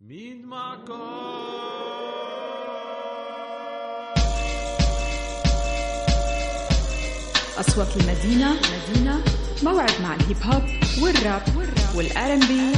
[0.00, 1.00] مين معكم
[7.60, 9.24] أصوات المدينة مدينة
[9.62, 10.62] موعد مع ال hip hop
[11.02, 11.42] والراب
[11.94, 12.72] وال R&B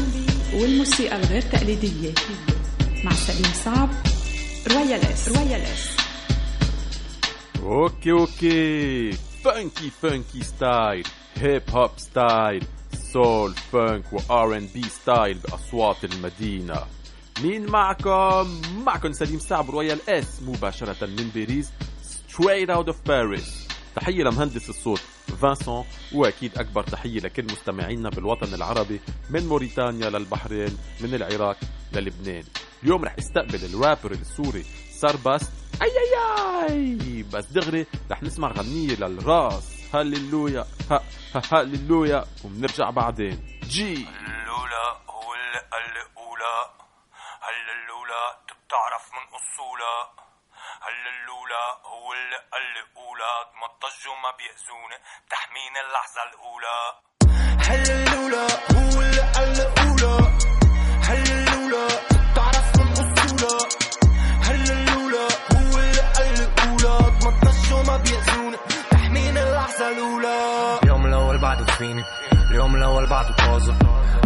[0.54, 2.12] والموسيقى الغير تقليدية.
[3.04, 3.88] مع سليم صعب
[4.70, 5.28] رويال إس.
[5.28, 5.96] رويال إس.
[7.62, 9.12] okay okay.
[9.44, 11.06] funky funky style
[11.36, 12.64] hip hop style
[13.12, 16.99] soul funk و R&B style بأصوات المدينة.
[17.42, 21.70] مين معكم؟ معكم سليم صعب رويال اس مباشرة من باريس
[22.28, 23.70] straight out of Paris.
[23.96, 25.00] تحية لمهندس الصوت
[25.42, 25.84] فانسون
[26.14, 29.00] وأكيد أكبر تحية لكل مستمعينا بالوطن العربي
[29.30, 31.56] من موريتانيا للبحرين من العراق
[31.92, 32.44] للبنان.
[32.82, 35.50] اليوم رح استقبل الرابر السوري سربست
[35.82, 37.22] أي أي أي!
[37.22, 39.80] بس دغري رح نسمع غنية للراس.
[39.94, 40.66] هللويا
[41.52, 43.60] هللويا وبنرجع بعدين.
[43.62, 45.34] جي الأولى هو
[48.10, 50.00] الأولى تبتعرف من أصولها.
[50.86, 54.96] هل الأولى هو اللي الأولى؟ ما الضجوا ما بيأذوني
[55.30, 56.78] تحمين اللحظة الأولى.
[57.68, 60.16] هل الأولى هو اللي الأولى؟
[61.08, 63.68] هل الأولى تبتعرف من أصولها؟
[64.42, 68.56] هل الأولى هو اللي الأولى؟ ما الضجوا ما بيأذوني
[68.90, 70.78] تحمين اللحظة الأولى.
[70.82, 72.04] اليوم الأول بعده فيني
[72.60, 73.74] اليوم الأول بعده طازة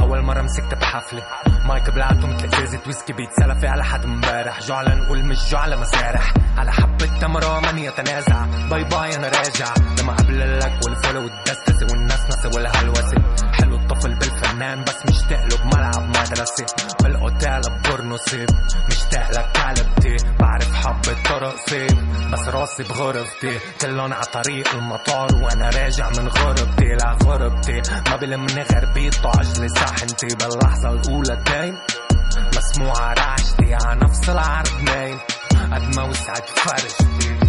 [0.00, 1.22] أول مرة مسكت بحفلة.
[1.68, 4.60] مايك بلعته مثل إزازة ويسكي بيتسلفي على حد امبارح.
[4.60, 6.34] جعلة نقول مش جعلة مسارح.
[6.56, 8.46] على حبة تمرة من يتنازع.
[8.70, 9.74] باي باي أنا راجع.
[10.00, 13.16] لما قبل لك والفولو والدستسة والنسنسة والهلوسة
[13.52, 16.66] حلو الطفل بالفنان بس مشتاق له بملعب مدرسة.
[17.02, 18.46] بالأوتيل ببورنوسي
[18.88, 20.53] مشتاق لك علبتي بعرف
[20.84, 21.92] حبة طرق صيف
[22.32, 23.58] بس راسي بغرفتي.
[23.80, 26.96] كلهم على طريق المطار وأنا راجع من غربتي.
[27.04, 31.74] لغربتي ما بلمني غربيت عجلة ساحنتي باللحظة الأولى تايم.
[32.56, 35.18] مسموعة رعشتي على نفس العرض نايم.
[35.72, 37.43] قد ما وسعت فرشتي.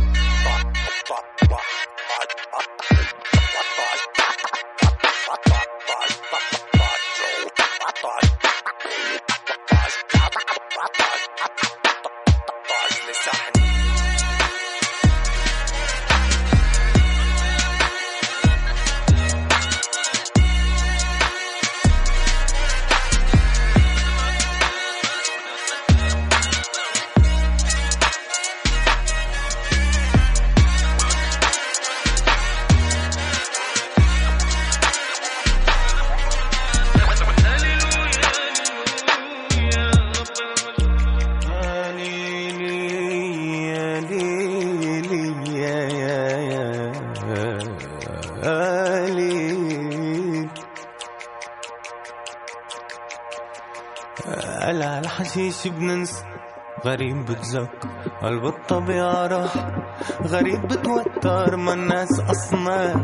[55.56, 56.12] signals
[56.86, 57.90] غريب بتذكر
[58.22, 59.54] قلب الطبيعة راح.
[60.28, 62.96] غريب بتوتر ما الناس أصناف.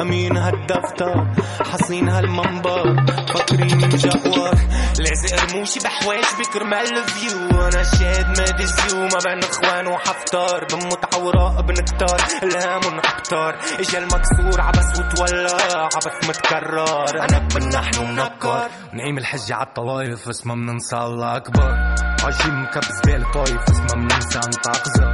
[0.00, 1.26] أمين هالدفتر
[1.70, 2.96] حصين هالمنبر.
[3.34, 4.54] فاكرين مجوار
[4.98, 7.60] لازق رموشي بحواش بكرمال الفيو.
[7.60, 10.66] أنا شاد ما دزيو ما بين إخوان وحفتار.
[10.72, 12.20] بموت عوراء بنكتار.
[12.42, 13.54] الهام أكتر.
[13.80, 15.48] إجا المكسور عبس وتولى.
[15.94, 17.20] عبث متكرر.
[17.20, 21.94] أنا بنحن ومنكر نعيم الحجة عالطوايف بس ما بننسى الله أكبر.
[22.26, 25.06] عايشين مكب زبالة طايف بس ما بننسى نتعقزة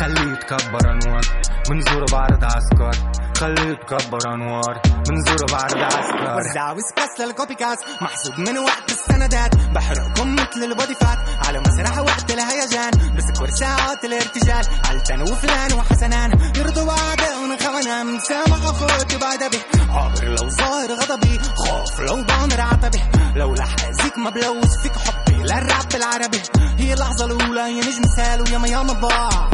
[0.00, 1.22] خليه يتكبر أنوار.
[1.70, 2.92] منظور بعرض عسكر.
[3.36, 4.82] خليه يتكبر أنوار.
[5.10, 6.36] منظور بعرض عسكر.
[6.36, 7.78] وزع وسكاس للكوبي كاس.
[8.00, 9.56] محسوب من وقت السندات.
[9.56, 12.90] بحرقكم مثل البودي فات على مسرح وقت الهيجان.
[13.16, 14.64] بسكر ساعات الارتجال.
[14.88, 19.60] علتن وفلان وحسنان؟ يرضوا بعدهم خوانان سامع اخوتي بعد به.
[19.94, 21.38] عابر لو ظاهر غضبي.
[21.38, 23.02] خوف لو ضامر عتبه
[23.36, 25.31] لو لحازيك ما بلوث فيك حبي.
[25.42, 26.42] للراب العربي.
[26.78, 29.50] هي اللحظة الأولى يا نجم سال وياما ياما ضاع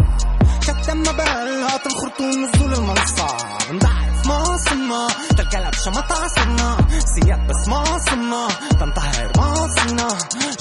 [0.63, 3.27] شتى ما بال هات الخرطوم نزول المنصة
[3.73, 6.77] نضعف ما صرنا تالكلب شمط عصرنا
[7.15, 8.49] سياد بس ما صرنا
[8.81, 10.09] تنطهر ما صرنا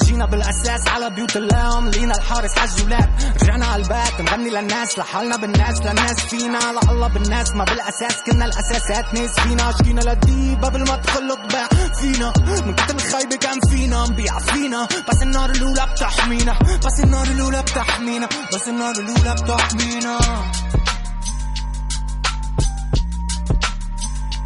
[0.04, 1.90] جينا بالأساس على بيوت اللام.
[1.90, 3.10] لينا الحارس حج ولاد
[3.42, 5.00] رجعنا على البيت نغني للناس.
[5.00, 5.82] لحالنا بالناس.
[5.82, 6.60] للناس فينا.
[6.90, 7.52] لله بالناس.
[7.52, 8.16] ما بالأساس.
[8.26, 9.14] كنا الأساسات.
[9.14, 9.72] ناس فينا.
[9.72, 11.68] شكينا للديب قبل ما تدخل طباع
[12.02, 12.34] فينا.
[12.66, 14.06] من كتر الخيبة كان فينا.
[14.06, 14.88] نبيع فينا.
[15.10, 16.60] بس النار الأولى بتحمينا.
[16.86, 18.30] بس النار الأولى بتحمينا.
[18.54, 20.20] بس النار الأولى بتحمينا.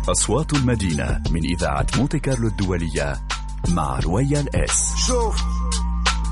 [0.09, 3.21] أصوات المدينة من إذاعة مونتي كارلو الدولية
[3.69, 4.93] مع رويال إس.
[5.07, 5.43] شوف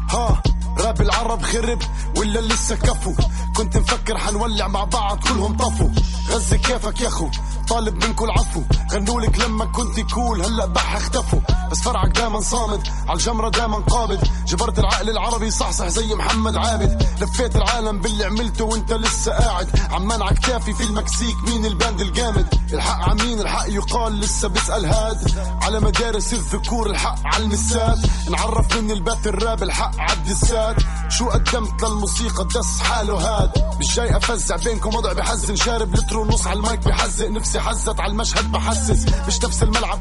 [0.09, 0.41] ها
[0.79, 1.79] راب العرب خرب
[2.17, 3.13] ولا لسه كفو؟
[3.55, 5.89] كنت مفكر حنولع مع بعض كلهم طفوا
[6.29, 7.29] غزة كيفك يا أخو؟
[7.69, 11.39] طالب منكم العفو غنولك لما كنت كول هلا بح اختفوا
[11.71, 14.19] بس فرعك دايما صامد عالجمرة دايما قابض.
[14.47, 17.03] جبرت العقل العربي صحصح زي محمد عابد.
[17.21, 19.79] لفيت العالم باللي عملته وانت لسه قاعد.
[19.91, 25.31] عمان عكتافي في المكسيك مين الباند الجامد؟ الحق عمين الحق يقال لسه بيسأل هاد.
[25.61, 27.97] على مدارس الذكور الحق على المسات
[28.29, 30.75] نعرف من البات الراب الحق عالدسات
[31.09, 33.51] شو قدمت للموسيقى؟ دس حاله هاد.
[33.79, 35.55] مش جاي أفزع بينكم وضع بحزن.
[35.55, 39.99] شارب لتر ونص على المايك بحزق نفسي حزت على المشهد بحسس مش نفس الملعب.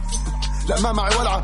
[0.69, 1.43] لا ما معي ولعة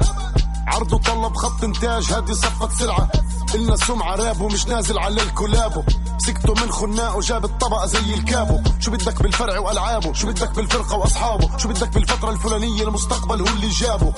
[0.67, 3.09] عرضه طلب خط انتاج هادي صفت سلعة.
[3.55, 5.83] إلنا سمعة راب ومش نازل على ال collabo
[6.17, 10.97] مسكته من خناقه جاب الطبقة زي ال capo شو بدك بالفرع وألعابه؟ شو بدك بالفرقة
[10.97, 14.13] وأصحابه؟ شو بدك بالفترة الفلانية المستقبل هو اللي جابه؟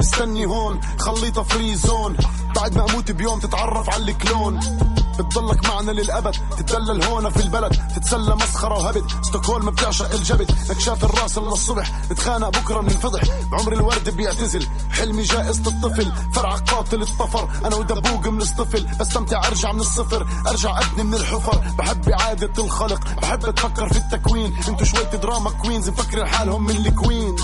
[0.00, 2.16] استني هون خليطة free zone.
[2.56, 4.60] بعد ما أموت بيوم تتعرف على ال clone.
[5.18, 9.04] بتضلك معنا للأبد تتدلل هون في البلد تتسلى مسخرة وهبد.
[9.22, 16.12] ستوكهولم بتعشق الجبد نكشات الرأس للصبح نتخانق بكرة بننفضح بعمر الورد بيعتزل حلمي جائزة الطفل.
[16.32, 21.58] فرعك قاتل الطفر أنا ودبوق من الصفل بستمتع أرجع من الصفر أرجع أبني من الحفر.
[21.78, 24.56] بحب اعادة الخلق بحب أتفكر في التكوين.
[24.68, 27.42] انتو شوية drama queens مفكرين حالهم من ال queens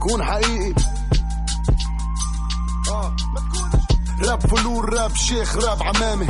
[0.00, 0.74] كون حقيقي.
[4.22, 6.26] راب فلور راب شيخ راب عمامي.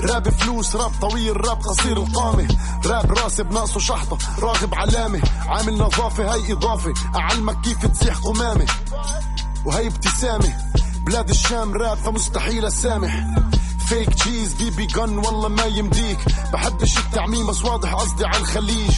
[0.00, 2.56] راب فلوس راب طويل راب قصير القامة
[2.86, 6.94] راب راسب ناقصه شحطة راغب علامة عامل نظافة هاي إضافة.
[7.16, 8.66] أعلمك كيف تزيح قمامة
[9.64, 10.56] وهي ابتسامة
[11.06, 13.24] بلاد الشام راب فمستحيل أسامح.
[13.88, 16.18] فيك تشيز بي بي جن والله ما يمديك.
[16.52, 18.90] بحبش التعميم بس واضح قصدي على الخليج.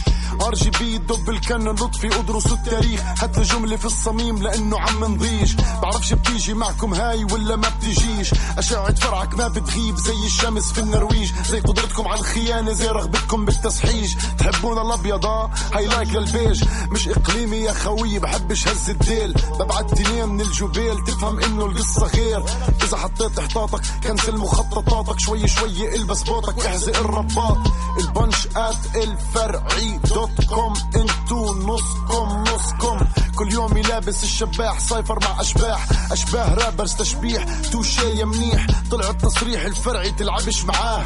[0.43, 3.00] ار جي بي دب الكن لطفي ادرسوا التاريخ.
[3.37, 5.55] لي جملة في الصميم لأنه عم نضيج.
[5.82, 8.34] بعرفش بتيجي معكم هاي ولا ما بتجيش.
[8.58, 11.32] أشعة فرعك ما بتغيب زي الشمس في النرويج.
[11.49, 14.14] زي قدرتكم على الخيانة زي رغبتكم بالتسحيج.
[14.38, 19.34] تحبون الأبيض؟ آه هاي like لل page مش إقليمي يا خوي بحبش هز الديل.
[19.61, 22.44] ببعت تنين من الجبال تفهم إنه القصة غير.
[22.82, 25.20] إذا حطيت احتاطك cancel مخططاتك.
[25.20, 27.58] شوي شوي إلبس بوطك احزق الرباط.
[28.00, 30.00] ال punch at الفرعي.
[30.16, 33.06] dot com انتو نصكم نصكم.
[33.36, 36.12] كل يوم لابس الشباح سايفر مع أشباح.
[36.12, 38.66] أشباه رابرز تشبيح توشي منيح.
[38.90, 41.04] طلع التصريح الفرعي تلعبش معاه.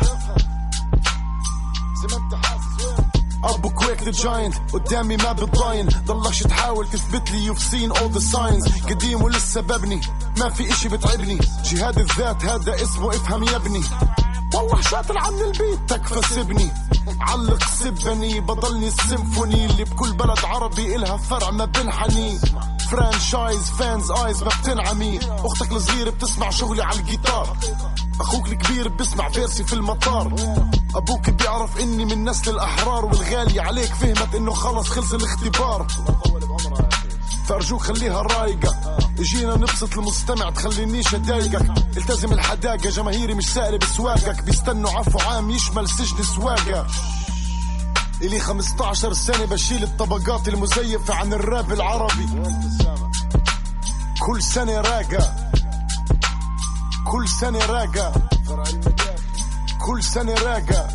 [3.45, 5.89] أبو كويك ذا جاينت قدامي ما بتضاين.
[6.07, 10.01] ضلكش تحاول تثبت لي يوف سين اول ذا ساينز قديم ولسه ببني
[10.39, 11.39] ما في إشي بتعبني.
[11.65, 13.83] جهاد الذات هذا اسمه افهم يا ابني.
[14.55, 15.79] والله شاطر عن البيت.
[15.89, 16.71] تكفى سبني.
[17.21, 18.41] علق سبني.
[18.41, 22.39] بضلني السيمفوني اللي بكل بلد عربي إلها فرع ما بنحني
[22.91, 25.19] franchise fans eyes ما بتنعمي.
[25.23, 27.57] أختك الصغيرة بتسمع شغلي على الجيتار.
[28.21, 30.35] أخوك الكبير بيسمع verse ي في المطار.
[30.95, 35.87] أبوك بيعرف إني من نسل الأحرار والغالي عليك فهمت إنه خلص خلص الاختبار.
[37.51, 38.99] فارجوك خليها رايقة.
[39.19, 44.43] اجينا نبسط المستمع تخلينيش اضايقك التزم الحداقة جماهيري مش سائلة بسواقك.
[44.43, 46.87] بيستنوا عفو عام يشمل سجن سواقة.
[48.23, 52.29] إلي 15 سنة بشيل الطبقات المزيفة عن الراب العربي.
[54.21, 55.51] كل سنة راقة.
[57.13, 58.13] كل سنة راقة.
[59.87, 60.89] كل سنة راقة.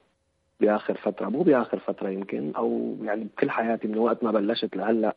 [0.61, 5.17] بآخر فترة مو بآخر فترة يمكن أو يعني بكل حياتي من وقت ما بلشت لهلأ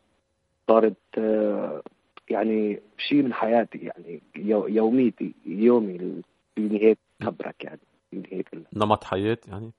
[0.68, 1.82] صارت آه،
[2.30, 6.22] يعني شيء من حياتي يعني يو- يوميتي يومي
[6.54, 9.72] فيني هيك خبرك يعني فيني هيك نمط حياة يعني؟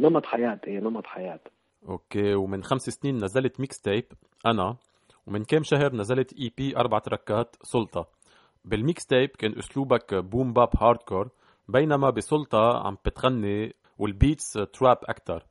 [0.00, 1.40] نمط حياة هي نمط حياة.
[1.88, 4.04] أوكي ومن خمس سنين نزلت mixtape
[4.46, 4.76] أنا
[5.26, 8.08] ومن كام شهر نزلت EP أربع تركات سلطة.
[8.64, 11.28] بال mixtape كان أسلوبك boom bap hardcore
[11.68, 15.44] بينما بسلطة عم بتغني وال beats trap أكثر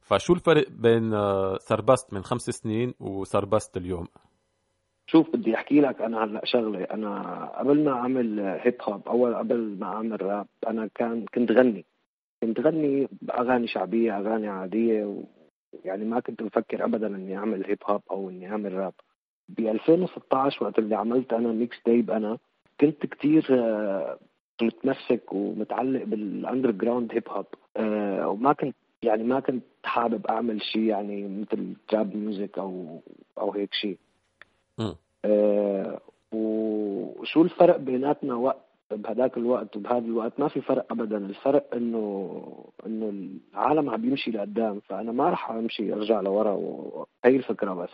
[0.00, 4.08] فشو الفرق بين آه، سربست من خمس سنين وسربست اليوم؟
[5.06, 6.84] شوف بدي أحكي لك أنا هلأ شغلة.
[6.84, 11.84] أنا قبل ما أعمل hip hop أول قبل ما أعمل راب أنا كان كنت غني.
[12.42, 15.22] كنت غني بأغاني شعبية أغاني عادية و
[15.84, 18.94] يعني ما كنت مفكر ابدا إني أعمل hip hop أو إني أعمل راب
[19.48, 22.38] ب 2016 وقت اللي عملت أنا mixtape أنا
[22.80, 24.18] كنت كتير آه،
[24.62, 27.46] متمسك ومتعلق بال underground hip hop
[28.26, 33.00] وما كنت يعني ما كنت حابب أعمل شيء يعني مثل trap music أو
[33.38, 33.98] أو هيك شيء
[35.24, 36.00] آه
[36.32, 42.42] وشو الفرق بيناتنا وقت بهذاك الوقت وبهذا الوقت ما في فرق ابدا الفرق انه
[42.86, 47.90] إنه العالم عم يمشي لقدام فأنا ما راح أمشي أرجع لورا وهي الفكرة بس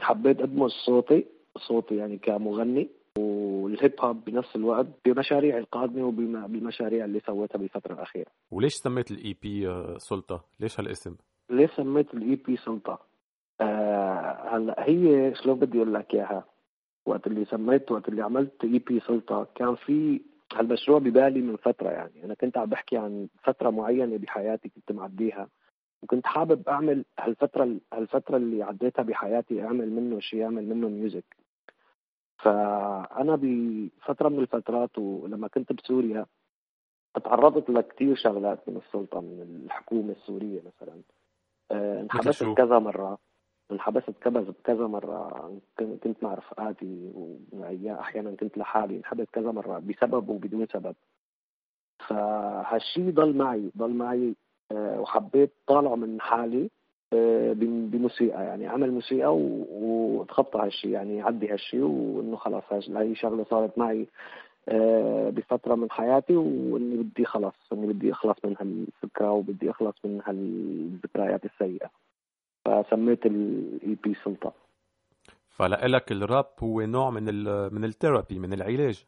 [0.00, 1.26] حبيت أدمج صوتي
[1.58, 2.88] صوتي يعني كمغني
[3.18, 9.68] والهيب هوب بنفس الوقت بمشاريع القادمة وبالمشاريع اللي سويتها بالفترة الاخيره وليش سميت ال EP
[9.68, 11.16] آه، سلطة؟ ليش هالاسم؟
[11.50, 12.98] ليش سميت ال EP سلطة؟
[13.60, 13.91] آه
[14.22, 16.44] هلا هي شلون بدي أقول لك إياها؟
[17.06, 20.20] وقت اللي سميت وقت اللي عملت EP سلطة كان في
[20.54, 22.24] هالمشروع ببالي من فترة يعني.
[22.24, 25.48] أنا كنت عم بحكي عن فترة معينة بحياتي كنت معديها.
[26.02, 31.36] وكنت حابب أعمل هالفترة هالفترة اللي عديتها بحياتي أعمل منه شيء أعمل منه music
[32.38, 36.26] فأنا بفترة من الفترات ولما كنت بسوريا
[37.24, 41.02] تعرضت لكثير شغلات من السلطة من الحكومة السورية مثلا.
[41.70, 43.18] آه، انحبست كذا مرة.
[43.72, 47.12] انحبست كذا كذا مرة كنت مع رفقاتي
[47.52, 50.94] وأحيانا كنت لحالي انحبست كذا مرة بسبب وبدون سبب.
[52.08, 54.34] فهالشي ضل معي ضل معي
[54.72, 56.70] آه، وحبيت طالعه من حالي
[57.12, 63.78] آه، بموسيقى يعني عمل موسيقى وتخطى هالشي يعني عدي هالشي وإنه خلاص هاي شغلة صارت
[63.78, 64.06] معي
[64.68, 70.20] آه، بفترة من حياتي وإني بدي خلص إني بدي أخلص من هالفكرة وبدي أخلص من
[70.26, 71.90] هالذكريات السيئة.
[72.64, 74.52] فسميت ال EP سلطة
[75.48, 79.06] فلك الراب هو نوع من ال من ال therapy من العلاج.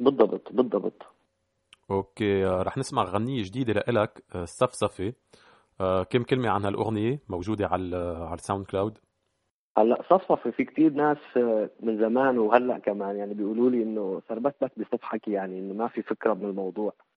[0.00, 1.02] بالضبط بالضبط.
[1.90, 5.12] okay رح نسمع غنية جديدة لإلك صفصفة.
[5.80, 8.98] آه، كم كلمة عن هالأغنية موجودة على على ال SoundCloud؟
[9.78, 14.54] هلا صفصفة في كتير ناس آه، من زمان وهلأ كمان يعني بيقولوا لي إنه صربست
[14.64, 17.07] بس بصف حكي يعني إنه ما في فكرة من الموضوع آه،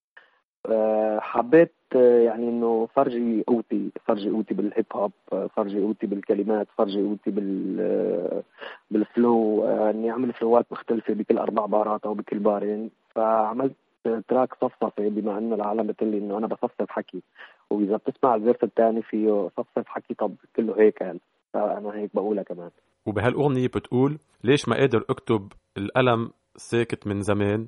[1.19, 5.11] حبيت يعني إنه فرجي قوتي فرجي قوتي بالهيب هوب
[5.55, 8.43] فرجي قوتي بالكلمات فرجي قوتي بال
[8.91, 15.09] بال flow إني أعمل فلوات مختلفة بكل أربع بارات أو بكل بارين فعملت track صفصفة
[15.09, 17.21] بما إنه العالم بتقول لي إنه أنا بصفصف حكي.
[17.69, 21.19] وإذا بتسمع ال verse الثاني فيه صفصف حكي طب كله هيك يعني
[21.53, 22.69] فأنا هيك بقولها كمان.
[23.05, 27.67] وبهالأغنية بتقول ليش ما قادر أكتب القلم ساكت من زمان؟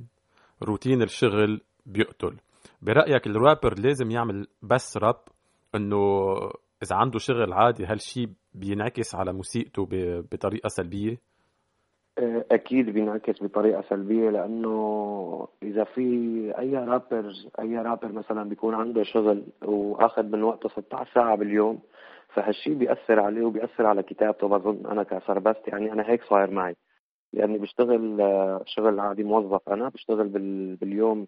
[0.63, 2.33] روتين الشغل بيقتل.
[2.83, 5.19] برأيك الرابر لازم يعمل بس راب
[5.75, 6.33] إنه
[6.83, 9.87] إذا عنده شغل عادي هالشي بينعكس على موسيقته
[10.31, 11.17] بطريقة سلبية؟
[12.51, 16.01] أكيد بينعكس بطريقة سلبية لأنه إذا في
[16.59, 21.79] أي رابر أي رابر مثلا بيكون عنده شغل وأخذ من وقته 16 ساعة باليوم
[22.33, 26.75] فهالشيء بيأثر عليه وبيأثر على كتابته بظن أنا كسربست يعني أنا هيك صاير معي.
[27.33, 28.17] لأني بشتغل
[28.65, 30.27] شغل عادي موظف أنا بشتغل
[30.81, 31.27] باليوم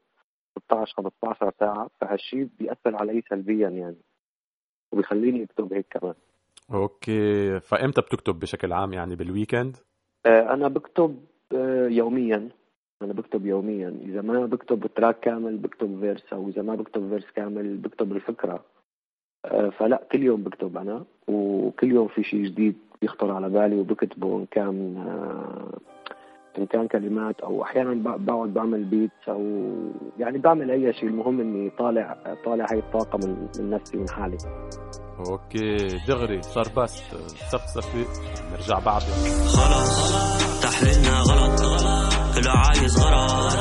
[0.60, 3.98] 16 15 ساعة فهالشيء بيأثر علي سلبيا يعني
[4.92, 6.14] وبيخليني أكتب هيك كمان.
[6.74, 7.60] okay.
[7.60, 9.78] فإمتى بتكتب بشكل عام يعني بال weekend؟
[10.26, 11.20] آه، أنا بكتب
[11.56, 12.50] آه، يوميا.
[13.02, 13.90] أنا بكتب يوميا.
[14.02, 18.66] إذا ما بكتب track كامل بكتب verse أو إذا ما بكتب verse كامل بكتب الفكرة.
[19.46, 24.38] آه، فلا كل يوم بكتب أنا وكل يوم في شيء جديد بيخطر على بالي وبكتبه
[24.38, 24.96] إن كان
[26.58, 29.42] إن كان كلمات أو أحيانا بقعد بعمل بيتس أو
[30.20, 34.38] يعني بعمل أي شيء المهم إني طالع طالع هاي الطاقة من, من نفسي من حالي.
[35.20, 37.04] أوكي دغري صار بس
[37.52, 38.06] صفصفي
[38.52, 39.02] نرجع بعد.
[39.56, 40.16] خلص
[40.64, 41.60] تحليلنا غلط.
[42.36, 43.54] كله عايز غلط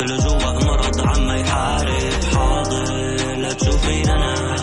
[0.00, 1.00] كله جوا مرض.
[1.00, 3.08] عم يحارب حاضر.
[3.42, 4.56] لا تشوفين أنا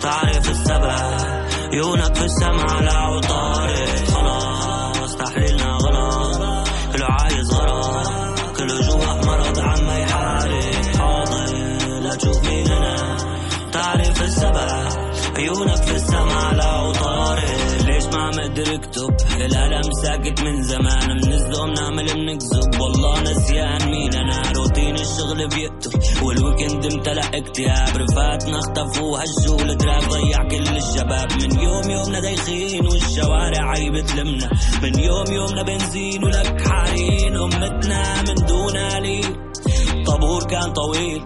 [0.00, 1.38] تعرف السبب.
[1.72, 3.18] عيونك في السماء لا
[20.28, 21.10] ساكت من زمان.
[21.10, 27.96] منزله بنعمل بنكذب والله نسيان مين أنا؟ روتين الشغل بيكتب والويكند امتلأ اكتئاب.
[27.96, 31.32] رفاتنا اختفوا هجوا الدراب ضيع كل الشباب.
[31.32, 32.86] من يوم يومنا دايخين.
[32.86, 34.50] والشوارع عيب تلمنا
[34.82, 39.20] من يوم يومنا بنزين ولك حارين أمتنا من دون علي
[40.06, 41.22] طابور كان طويل.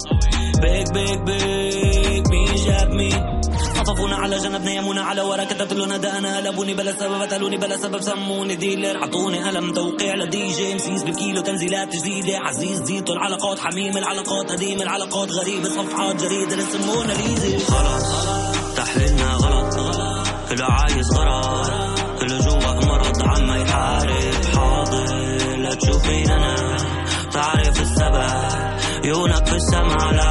[0.63, 2.31] بيك بيك بيك.
[2.31, 3.42] مين جاب مين؟
[3.83, 8.01] خطفونا على جنب نيمونا على ورا كتبت له ندانا قلبوني بلا سبب قتلوني بلا سبب
[8.01, 13.97] سموني ديلر عطوني قلم توقيع لدي جي مسيس بكيلو تنزيلات جديدة عزيز زيتو العلاقات حميم
[13.97, 18.07] العلاقات قديم العلاقات غريب صفحات جريدة رسم موناليزا خلاص
[18.77, 19.75] تحليلنا غلط.
[20.49, 21.67] كله عايز غرض
[22.21, 25.17] كله جوا مرض عما يحارب حاضر
[25.57, 26.77] لا تشوفين أنا.
[27.33, 28.31] تعرف السبب.
[29.05, 30.29] عيونك في السما لا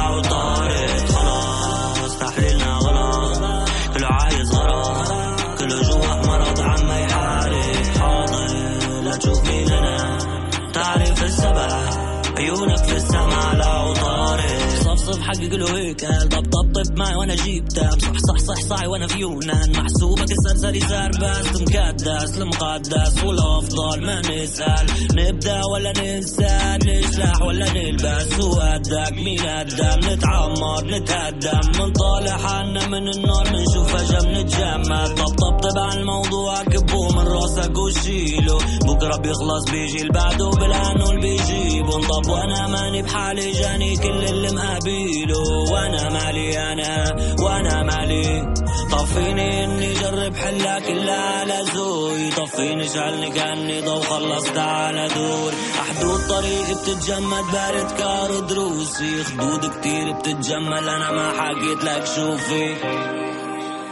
[15.42, 18.60] صفصف حقق له هيك قال طب طب طب معي وأنا جيب تاب صح صح صح
[18.76, 19.72] صح وأنا في يونان.
[19.72, 28.44] محسوبك السرسري صار بس مكدس المقدس والافضل ما نسال نبدأ ولا ننسى نشلح ولا نلبس.
[28.44, 31.60] وقدك مين قدم نتعمر نتهدم.
[31.80, 37.78] منطالع حالنا من النار منشوف فجأة بنتجمد طب طب طب على الموضوع كبوه من راسك
[37.78, 44.50] وشيله بكرة بيخلص بيجي اللي بعده بالعنول بيجيبه طب وأنا ماني بحالي جاني كل اللي
[44.52, 45.38] مقابيله
[45.72, 48.54] وأنا مالي أنا وأنا مالي.
[48.92, 55.52] طفيني إني جرب حلا كلها على ذوقي طفيني شعلني كأني ضو خلصت على دور.
[55.88, 59.24] حدود طريقي بتتجمد بارد كار دروسي.
[59.24, 62.76] خدود كتير بتتجمل أنا ما حكيت لك شوفي.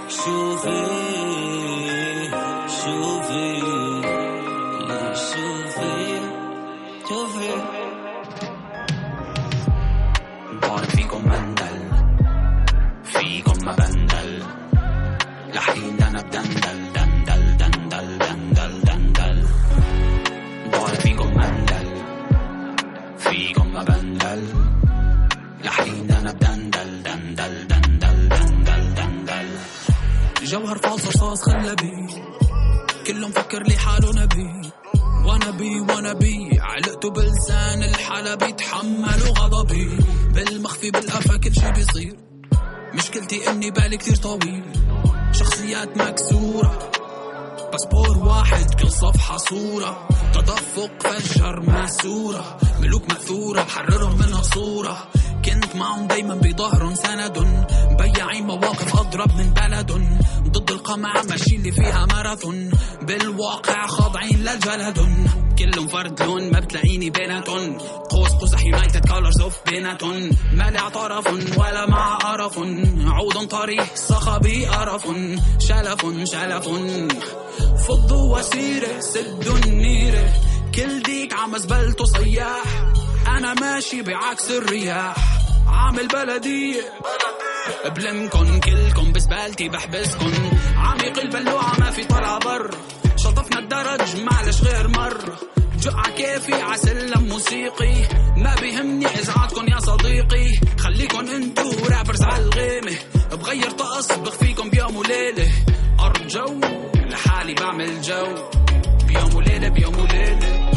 [0.09, 0.87] شوفي
[2.85, 3.80] شوفي.
[30.51, 32.07] جوهر فاصل رصاص خلبي
[33.07, 34.71] كله مفكر لي حاله نبي.
[35.27, 36.59] وأنا بي وأنا بي.
[36.61, 39.99] علقته بلسان الحلا بيتحملوا غضبي
[40.35, 42.17] بالمخفي بالقفا كل شي بيصير.
[42.95, 44.65] مشكلتي إني بالي كتير طويل.
[45.33, 46.91] شخصيات مكسورة.
[47.73, 52.59] باسبور واحد كل صفحة صورة تدفق فجر ماسورة.
[52.81, 53.63] ملوك مأثورة.
[53.63, 55.09] حررهم منها صورة.
[55.51, 57.39] كنت معهم دايما بظهرهم سند.
[57.99, 59.93] بياعين مواقف أضرب من بلد.
[60.49, 62.71] ضد القمع ماشي اللي فيها ماراثون.
[63.03, 64.99] بالواقع خاضعين للجلد.
[65.59, 67.79] كلهم فرد لون ما بتلاقيني بيناتون.
[68.11, 70.31] قوس قزح يونايتد كولرز اوف بيناتون.
[70.53, 71.27] مالع طرف
[71.59, 72.59] ولا مع قرف.
[73.07, 75.07] عود طري صخبي قرف
[75.59, 76.69] شلف شلف.
[77.89, 80.33] فضوا وسيرة سدوا النيرة.
[80.75, 82.93] كل ديك عم زبلته صياح.
[83.29, 85.17] أنا ماشي بعكس الرياح.
[85.67, 86.83] عامل بلدية
[87.97, 90.33] بلمكن كلكم بزبالتي بحبسكن
[90.77, 92.71] عميق البلوعة ما في طلع بر.
[93.17, 95.39] شطفنا الدرج معلش غير مرة
[95.79, 97.95] جقع كيفي عسلم موسيقي.
[98.37, 100.53] ما بيهمني ازعاجكن يا صديقي.
[100.79, 102.97] خليكن انتو رابرز عالغيمة
[103.33, 105.53] بغير طقس بخفيكم بيوم وليلة.
[106.01, 106.61] أرض جو
[106.95, 108.27] لحالي بعمل جو.
[109.07, 110.71] بيوم وليلة بيوم وليلة.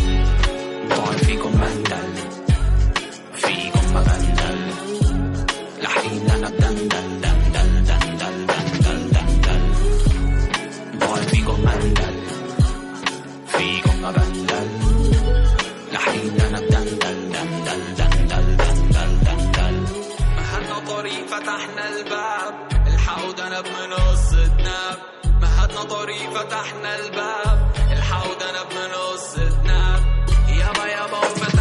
[0.90, 2.33] بقول فيكم مندل
[3.46, 4.72] فيكم بندل
[5.82, 9.64] لحين أنا بدندل دندل دندل دندل دندل
[11.00, 12.16] بقول فيكم مندل
[13.48, 14.70] فيكم بندل
[15.94, 19.76] لحين أنا بدندل دندل دندل دندل دندل
[20.38, 22.54] مهدنا طريق فتحنا الباب
[22.88, 24.98] الحوض أنا بنص الدناب
[25.42, 30.04] مهدنا طريق فتحنا الباب الحوض أنا بنص الدناب
[30.50, 31.53] يابا يابا وفتحنا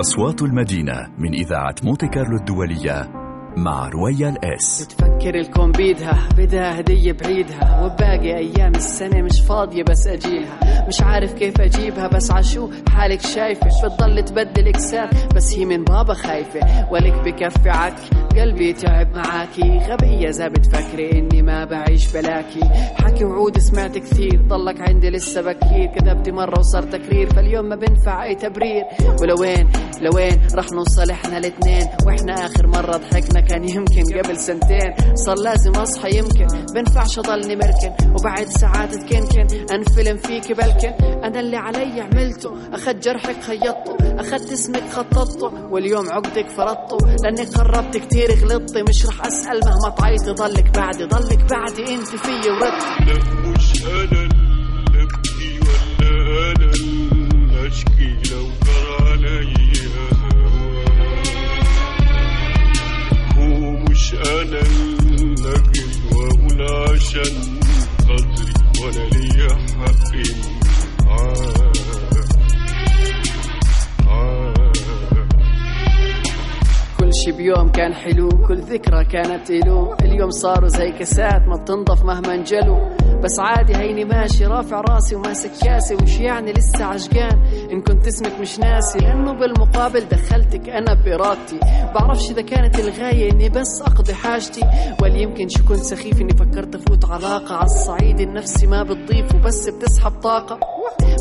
[0.00, 3.10] أصوات المدينة من إذاعة مونت كارلو الدولية
[3.56, 4.44] مع رويال
[4.82, 7.84] بتفكر بفكر الكون بيدها بدها هدية بعيدها.
[7.84, 13.66] وباقي أيام السنة مش فاضية بس أجيلها مش عارف كيف أجيبها بس عشو حالك شايفة.
[13.84, 16.60] بتضل تبدل إكسات بس هي من بابا خايفة.
[16.90, 17.94] ولك بكفي عك
[18.36, 19.78] قلبي تعب معاكي.
[19.88, 22.60] غبية إذا بتفكري إني ما بعيش بلاكي.
[22.94, 25.86] حكي وعود سمعت كثير ضلك عندي لسه بكير.
[25.86, 28.84] كذبت مرة وصار تكرير فاليوم ما بنفع أي تبرير.
[29.22, 29.68] ولوين
[30.02, 31.86] لوين؟ رح نوصل إحنا الاتنين.
[32.06, 34.94] وإحنا آخر مرة ضحكنا كان يمكن قبل سنتين.
[35.14, 36.46] صار لازم أصحى يمكن.
[36.74, 38.14] بنفعش أضلني مركن.
[38.14, 40.92] وبعد ساعات تكنكن أنفلم فيك بلكن.
[41.24, 42.50] أنا اللي علي عملته.
[42.74, 43.96] أخذت جرحك خيطته.
[44.20, 45.64] أخذت اسمك خططته.
[45.70, 46.98] واليوم عقدك فرطته.
[47.24, 52.50] لأني قربت كتير غلطتي مش رح أسأل مهما تعيطي ضلك بعدي ضلك بعدي أنت فيي
[52.50, 54.28] وردتي لا مش اللي
[55.02, 59.90] أبكي ولا أنا اللي أشكي لو جرى عليا
[63.38, 64.62] هو مش أنا
[65.20, 67.34] وأقول عشان
[68.80, 70.12] وأنا ليا حق
[76.98, 82.04] كل شي بيوم كان حلو كل ذكرى كانت إلو اليوم صاروا زي كاسات ما بتنضف
[82.04, 82.99] مهما انجلوا.
[83.24, 87.38] بس عادي هيني ماشي رافع راسي وماسك كاسي وش يعني لسه عشقان؟
[87.72, 91.60] إن كنت اسمك مش ناسي لأنه بالمقابل دخلتك أنا بإرادتي.
[91.94, 94.60] بعرفش إذا كانت الغاية إني بس أقضي حاجتي.
[95.02, 99.68] ولا يمكن شو كنت سخيف إني فكرت أفوت علاقة على الصعيد؟ النفسي ما بتضيف وبس
[99.68, 100.58] بتسحب طاقة.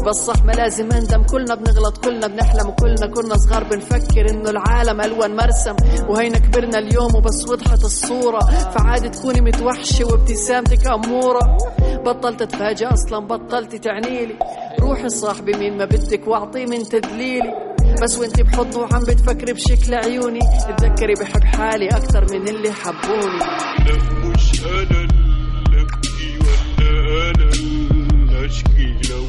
[0.07, 5.01] بس صح ما لازم اندم كلنا بنغلط كلنا بنحلم وكلنا كنا صغار بنفكر إنه العالم
[5.01, 5.75] ألوان مرسم.
[6.09, 8.39] وهينا كبرنا اليوم وبس وضحت الصورة.
[8.39, 11.57] فعادي تكوني متوحشة وابتسامتك أمورة.
[12.05, 14.35] بطلت اتفاجئ أصلا بطلت تعنيلي
[14.79, 17.53] روحي صاحبي مين ما بدك واعطيه من تدليلي.
[18.01, 20.39] بس وإنت بحضنه وعم بتفكري بشكل عيوني.
[20.77, 23.39] تذكري بحب حالي أكتر من اللي حبوني.
[23.85, 29.23] لا مش أنا اللي أبكي ولا أنا اللي أشكي لو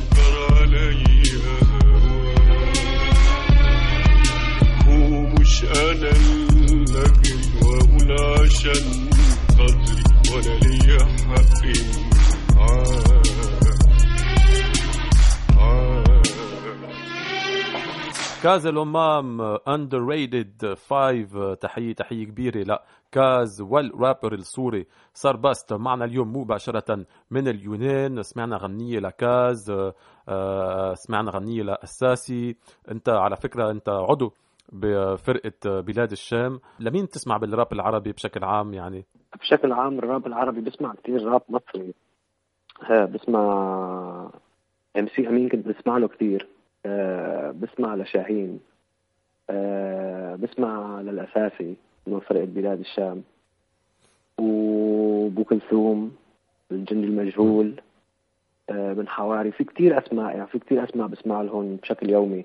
[5.65, 9.11] اللي أجري وأقول عشان
[9.59, 11.61] خاطري وأنا ليا حق
[18.43, 22.85] كاز الأمم underrated 5 تحية تحية كبيرة لا.
[23.13, 28.23] كاز والرابر السوري سربست معنا اليوم مباشرة من اليونان.
[28.23, 29.73] سمعنا غنية لكاز
[30.29, 32.57] آه، سمعنا غنية لأساسي.
[32.91, 34.33] أنت على فكرة أنت عضو
[34.73, 36.61] بفرقة بلاد الشام.
[36.81, 39.05] لمين تسمع بالراب العربي بشكل عام يعني؟
[39.41, 41.95] بشكل عام الراب العربي بسمع كثير راب مصري.
[42.91, 44.31] آه، بسمع
[44.99, 46.49] MC أمين كنت بسمع له كثير
[46.87, 48.61] آه، بسمع لشاهين.
[49.51, 53.23] آه، بسمع للأساسي من فرقة بلاد الشام.
[54.39, 56.17] وبو كلثوم
[56.73, 57.81] الجندي المجهول.
[58.71, 59.53] بن حواري.
[59.53, 62.45] في كثير أسماء يعني في كثير أسماء بسمع لهم بشكل يومي.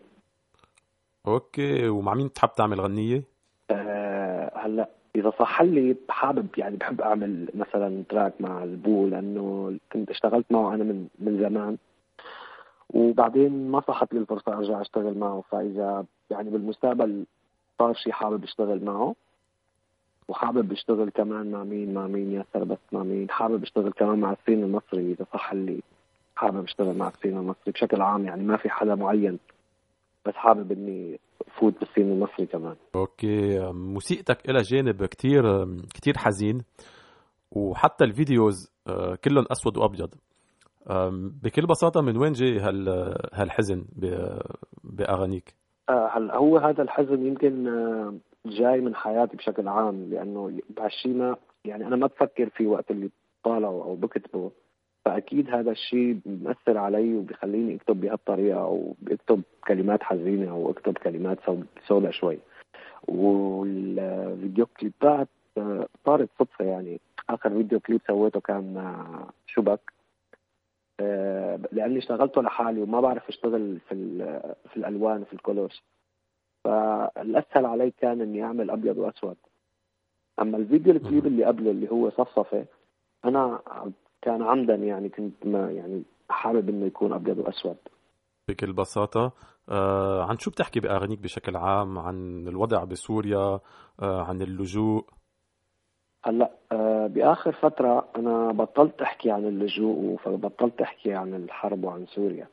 [1.28, 3.24] okay ومع مين تحب تعمل غنية؟
[3.72, 10.10] آه، هلا إذا صح لي حابب يعني بحب أعمل مثلا track مع البو لأنه كنت
[10.10, 11.78] اشتغلت معه أنا من من زمان.
[12.90, 15.44] وبعدين ما صحت لي الفرصة أرجع أشتغل معه.
[15.52, 17.26] فإذا يعني بالمستقبل
[17.80, 19.16] صار شيء حابب أشتغل معه.
[20.28, 24.32] وحابب أشتغل كمان مع مين؟ مع مين ياسر بس مع مين؟ حابب أشتغل كمان مع
[24.32, 25.82] ال scene المصري إذا صح لي
[26.36, 28.26] حابب أشتغل مع ال scene المصري بشكل عام.
[28.26, 29.40] يعني ما في حدا معين
[30.26, 31.20] بس حابب إني
[31.60, 32.76] فوت بال scene المصري كمان.
[32.96, 36.62] okay موسيقتك لها جانب كتير كتير حزين
[37.52, 40.10] وحتى ال videos آه، كلهم أسود وأبيض.
[41.44, 42.90] بكل بساطة من وين جاي هال
[43.34, 43.86] هالحزن
[44.84, 45.56] بأغانيك؟
[45.90, 48.14] آه، هلا هو هذا الحزن يمكن آه،
[48.46, 51.36] جاي من حياتي بشكل عام لأنه بهالشيء ما
[51.66, 53.10] يعني أنا ما بفكر فيه وقت اللي
[53.44, 54.52] طالعه أو بكتبه.
[55.06, 61.38] فأكيد هذا الشيء بيأثر علي وبيخليني أكتب بهالطريقة أو بكتب كلمات حزينة أو أكتب كلمات
[61.46, 62.40] سو- سوداء شوي.
[63.08, 67.00] والفيديو كليبات آه، صارت صدفة يعني.
[67.30, 69.06] آخر فيديو كليب سويته كان مع
[69.48, 69.80] شبك
[71.00, 73.96] آه، لأني اشتغلته لحالي وما بعرف أشتغل في
[74.70, 75.84] في الألوان في ال colors
[76.64, 79.38] فالاسهل علي كان إني أعمل أبيض وأسود.
[80.42, 82.66] أما الفيديو الكليب اللي قبله اللي هو صفصفة
[83.26, 83.60] أنا
[84.26, 87.78] كان عمدا يعني كنت ما يعني حابب إنه يكون أبيض وأسود.
[88.48, 89.32] بكل بساطة
[89.70, 93.60] آه عن شو بتحكي بأغانيك بشكل عام؟ عن الوضع بسوريا
[94.02, 95.06] آه عن اللجوء؟
[96.26, 102.48] هلأ آه، بآخر فترة أنا بطلت أحكي عن اللجوء فبطلت أحكي عن الحرب وعن سوريا.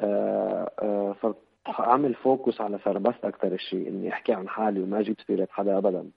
[0.00, 1.34] آه، آه،
[1.80, 6.10] اعمل focus على سربست أكثر شيء إني أحكي عن حالي وما أجيب سيره حدا ابدا.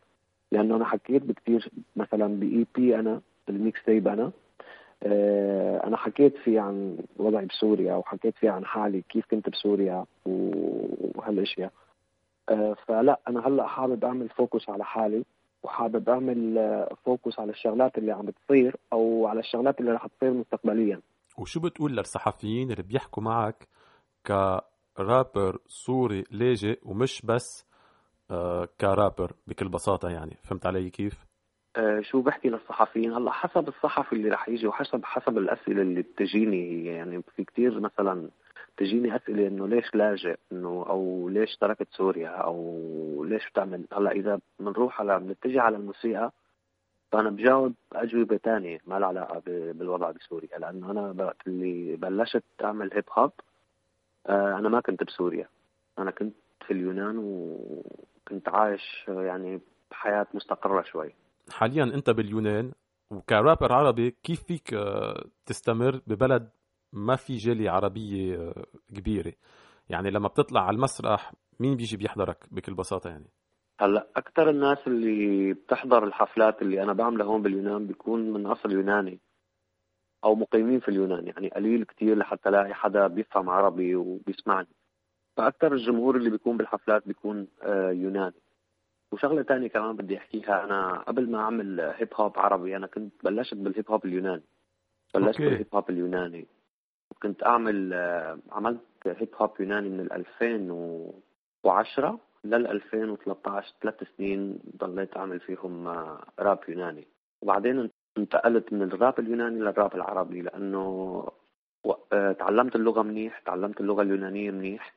[0.52, 4.45] لأنه أنا حكيت بكثير مثلا ب EP أنا ال mixtape أنا آه،
[5.84, 11.72] أنا حكيت فيه عن وضعي بسوريا وحكيت فيه عن حالي كيف كنت بسوريا وهالأشياء.
[12.50, 15.26] آه، فلا أنا هلأ حابب أعمل focus على حالي
[15.64, 20.34] وحابب أعمل آه، focus على الشغلات اللي عم بتصير أو على الشغلات اللي رح تصير
[20.34, 21.02] مستقبليا.
[21.38, 23.68] وشو بتقول للصحفيين اللي بيحكوا معك
[24.28, 27.66] كرابر سوري لاجئ ومش بس
[28.32, 31.26] آه، كرابر بكل بساطة يعني؟ فهمت علي كيف؟
[31.76, 36.86] آه، شو بحكي للصحفيين؟ هلأ حسب الصحفي اللي رح يجي وحسب حسب الأسئلة اللي بتجيني
[36.86, 38.30] يعني في كتير مثلا
[38.78, 44.40] تجيني أسئلة إنه ليش لاجئ؟ إنه أو ليش تركت سوريا؟ أو ليش بتعمل؟ هلأ إذا
[44.60, 46.32] بنروح على بنتجه على الموسيقى
[47.12, 52.94] فأنا بجاوب اجوبه ثانية ما لها علاقة بالوضع بسوريا لأنه أنا وقت اللي بلشت أعمل
[52.94, 53.32] هيب هوب
[54.28, 55.50] آه، أنا ما كنت بسوريا.
[56.00, 56.36] أنا كنت
[56.68, 59.60] في اليونان وكنت عايش يعني
[59.92, 61.14] بحياة مستقرة شوي.
[61.52, 62.72] حاليا أنت باليونان
[63.12, 66.50] وكرابر عربي كيف فيك آه، تستمر ببلد
[66.94, 69.34] ما في جالية عربية آه، كبيرة؟
[69.90, 73.30] يعني لما بتطلع على المسرح مين بيجي بيحضرك بكل بساطة يعني؟
[73.80, 79.20] هلأ أكثر الناس اللي بتحضر الحفلات اللي أنا بعملها هون باليونان بيكون من أصل يوناني
[80.24, 84.68] أو مقيمين في اليونان يعني قليل كتير لحتى الاقي حدا بيفهم عربي وبيسمعني.
[85.38, 88.42] فاكثر الجمهور اللي بيكون بالحفلات بيكون آه، يوناني.
[89.16, 90.64] وشغلة تانية كمان بدي أحكيها.
[90.64, 94.44] أنا قبل ما أعمل هيب هوب عربي أنا كنت بلشت بالهيب هوب اليوناني.
[95.16, 95.46] بلشت okay.
[95.50, 96.48] بالهيب هوب اليوناني.
[97.12, 105.18] وكنت أعمل آه، عملت هيب هوب يوناني من ال 2010 لل 2013 ثلاث سنين ضليت
[105.18, 107.08] أعمل فيهم آه، راب يوناني.
[107.42, 111.24] وبعدين انتقلت من الراب اليوناني للراب العربي لأنه
[112.14, 114.94] آه، تعلمت اللغة منيح تعلمت اللغة اليونانية منيح.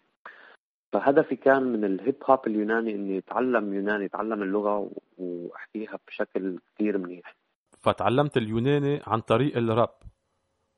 [0.92, 7.36] فهدفي كان من الهيب هوب اليوناني اني اتعلم يوناني اتعلم اللغة وأحكيها بشكل كثير منيح.
[7.80, 9.90] فتعلمت اليوناني عن طريق الراب.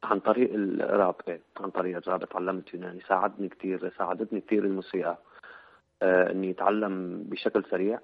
[0.03, 3.01] عن طريق الراب إيه، عن طريق الراب تعلمت يوناني.
[3.09, 5.19] ساعدني كثير ساعدتني كثير الموسيقى
[6.03, 8.01] آه، إني اتعلم بشكل سريع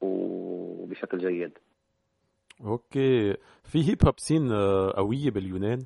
[0.00, 1.52] وبشكل جيد.
[2.64, 3.36] okay.
[3.64, 5.78] في hip hop scene آه، قوية باليونان؟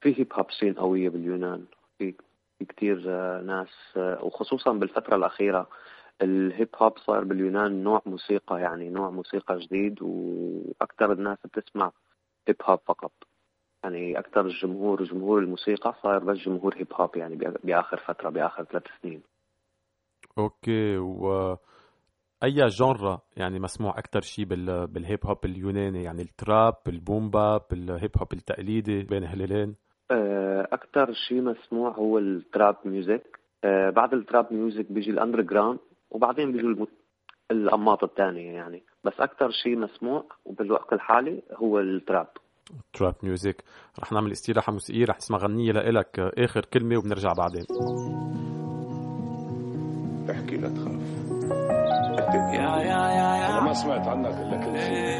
[0.00, 1.64] في hip hop scene قوية باليونان.
[1.98, 2.14] في
[2.58, 5.68] في كثير آه، ناس آه، وخصوصا بالفترة الأخيرة
[6.22, 11.92] الهيب هوب صار باليونان نوع موسيقى يعني نوع موسيقى جديد وأكثر الناس بتسمع
[12.48, 13.12] هيب هوب فقط.
[13.84, 18.64] يعني أكثر الجمهور جمهور الموسيقى صار بس جمهور هيب هوب يعني بآ- بآخر فترة بآخر
[18.64, 19.22] ثلاث سنين.
[20.38, 21.56] okay و
[22.44, 24.86] أي genre يعني مسموع أكثر شيء بال...
[24.86, 29.76] بالهيب هوب اليوناني؟ يعني ال trap ال boom bap الهيب هوب التقليدي بين هلالين؟
[30.10, 35.40] آه، أكثر شيء مسموع هو ال trap music آه، بعد ال trap music بيجي ال
[35.40, 35.78] underground
[36.10, 36.88] وبعدين بيجوا المت...
[37.50, 38.82] الأنماط الثانية يعني.
[39.04, 42.26] بس أكثر شيء مسموع وبالوقت الحالي هو التراب
[42.92, 43.64] تراب ميوزك
[44.00, 46.18] رح نعمل استراحة موسيقية رح نسمع غنية لإلك.
[46.18, 47.64] آه، آخر كلمة وبنرجع بعدين.
[50.30, 51.18] احكي لا تخاف.
[52.54, 55.18] يا يا يا أنا ما سمعت عنك إلا كل شيء.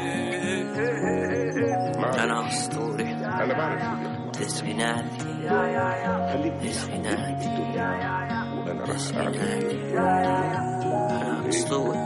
[2.23, 3.03] أنا أسطوري.
[3.03, 4.08] أنا بعرف
[4.39, 5.25] تسعيناتي
[6.63, 7.49] تسعيناتي
[8.65, 9.37] وأنا راح اعمل
[9.97, 11.99] أنا أسطوري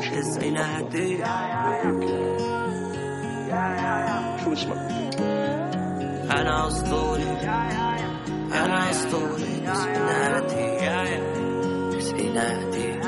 [0.00, 1.16] تسعيناتي
[4.44, 4.88] شو اسمك
[6.30, 7.30] أنا أسطوري
[8.52, 10.78] أنا أسطوري تسعيناتي
[11.98, 12.98] تسعيناتي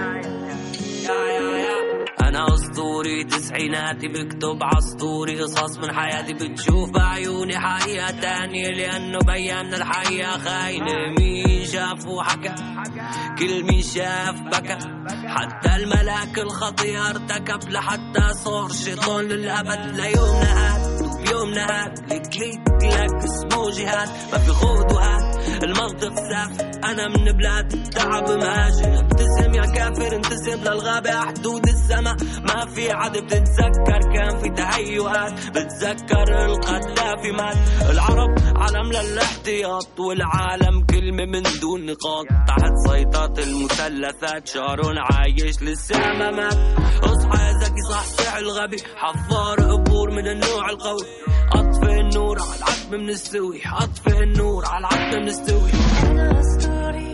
[2.81, 10.39] أنا أسطوري تسعيناتي بكتب عسطوري قصص من حياتي بتشوف بعيوني حقيقة تانية لأنه بيان الحقيقة
[10.39, 10.93] خاينة.
[11.19, 12.55] مين شاف وحكى
[13.39, 14.79] كل مين شاف بكى.
[15.27, 19.97] حتى الملاك الخطية ارتكب لحتى صار شيطان للأبد.
[19.97, 22.37] ليوم نهاد وبيوم نهاد لك
[22.83, 24.09] لك اسمه جهاد.
[24.33, 24.93] ما في خود
[25.63, 31.11] المنطق سافر أنا من بلاد تعب مهاجر ابتسم يا كافر انتسب للغابة.
[31.11, 35.33] حدود السما ما في عد بتتذكر كان في تهيؤات.
[35.51, 37.57] بتذكر القذافي مات
[37.91, 42.27] العرب علم للاحتياط والعالم كلمة من دون نقاط.
[42.49, 46.59] تحت سيطرة المثلثات شارون عايش للسما مات.
[47.05, 47.40] اصحى
[47.71, 51.07] يا ذكي صحصح الغبي حفار قبور من النوع القوي.
[51.53, 53.61] اطفئ النور على العتمة من السوي.
[53.65, 55.71] اطفئ النور على العتمة من السوي.
[56.03, 57.13] أنا أسطوري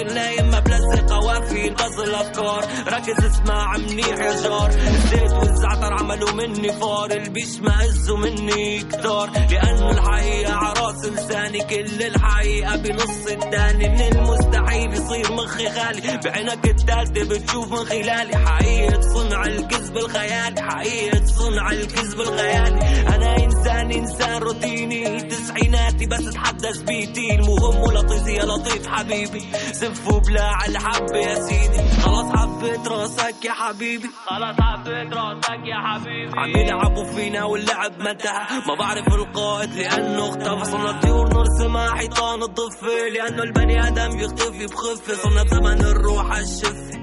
[0.00, 6.32] كل نايم ما بلزق قوافي بس الافكار ركز اسمع منيح يا جار الزيت والزعتر عملوا
[6.32, 14.00] مني فار البيش مأزوا مني كتار لأنه الحقيقة عراس لساني كل الحقيقة بنص التاني من
[14.00, 18.36] المستحيل يصير مخي خالي بعينك التالتة بتشوف من خلالي.
[18.36, 20.62] حقيقة صنع الكذب الخيالي.
[20.62, 22.80] حقيقة صنع الكذب الخيالي.
[23.14, 25.20] أنا إنسان انسان روتيني.
[25.20, 27.34] تسعيناتي بس اتحدث بيتي.
[27.34, 29.42] المهم ولطيف يا لطيف حبيبي.
[29.72, 32.00] سف وبلاع الحب يا سيدي.
[32.02, 34.10] خلاص حبيت راسك يا حبيبي.
[34.26, 36.32] خلاص حبيت راسك يا حبيبي.
[36.36, 40.70] عم يلعبوا فينا واللعب ما انتهى ما بعرف القائد لأنه اختفى.
[40.70, 43.08] صرنا طيور نرسمها حيطان الضفة.
[43.14, 45.14] لأنه البني آدم يختفي بخفة.
[45.14, 47.00] صرنا بزمن الروح الشفة.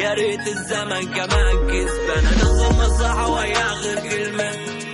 [0.00, 4.42] يا ريت الزمن كمان كذب أنا لازم مصحة ويا غير كلمة.
[4.42, 4.91] هيا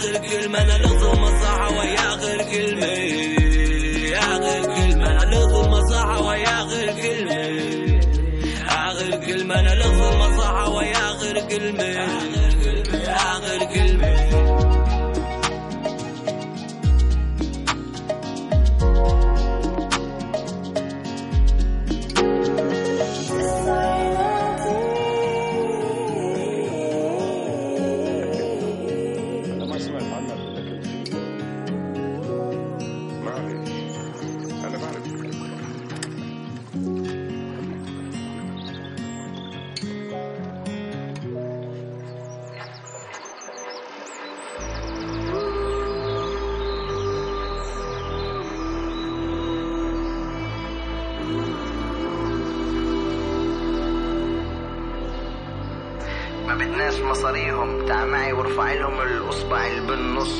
[0.00, 2.86] غير كلمة أنا لازم مصحة ويا غير كلمة.
[4.10, 7.34] يا غير كلمة أنا لازم مصحة ويا غير كلمة.
[8.70, 11.82] يا غير كلمة أنا لازم مصحة ويا غير كلمة.
[11.82, 14.35] يا غير كلمة.
[56.96, 57.86] بدناش مصاريهم.
[57.86, 60.38] تع معي وارفع لهم الأصبع اللي بالنص.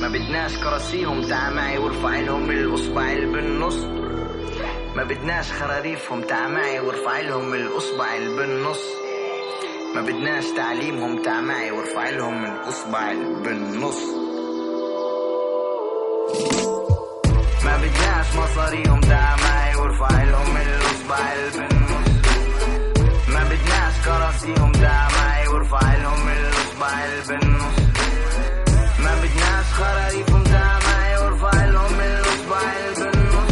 [0.00, 1.22] ما بدناش كراسيهم.
[1.22, 3.84] تع معي وارفع لهم الأصبع اللي بالنص.
[4.96, 6.22] ما بدناش خراريفهم.
[6.22, 8.80] تع معي وارفع لهم الأصبع اللي بالنص.
[9.94, 11.22] ما بدناش تعليمهم.
[11.22, 13.98] تع معي وارفع لهم الأصبع اللي بالنص.
[17.64, 19.00] ما بدناش مصاريهم.
[19.00, 22.08] تع معي وارفع لهم الأصبع اللي بالنص.
[23.28, 24.72] ما بدناش كراسيهم.
[24.72, 25.03] دا
[25.74, 26.88] معي وارفع لهم الأصبع
[27.28, 27.78] بالنص
[28.98, 32.60] ما بدناش خراريفهم دا معي وارفع لهم الأصبع
[32.98, 33.50] بالنص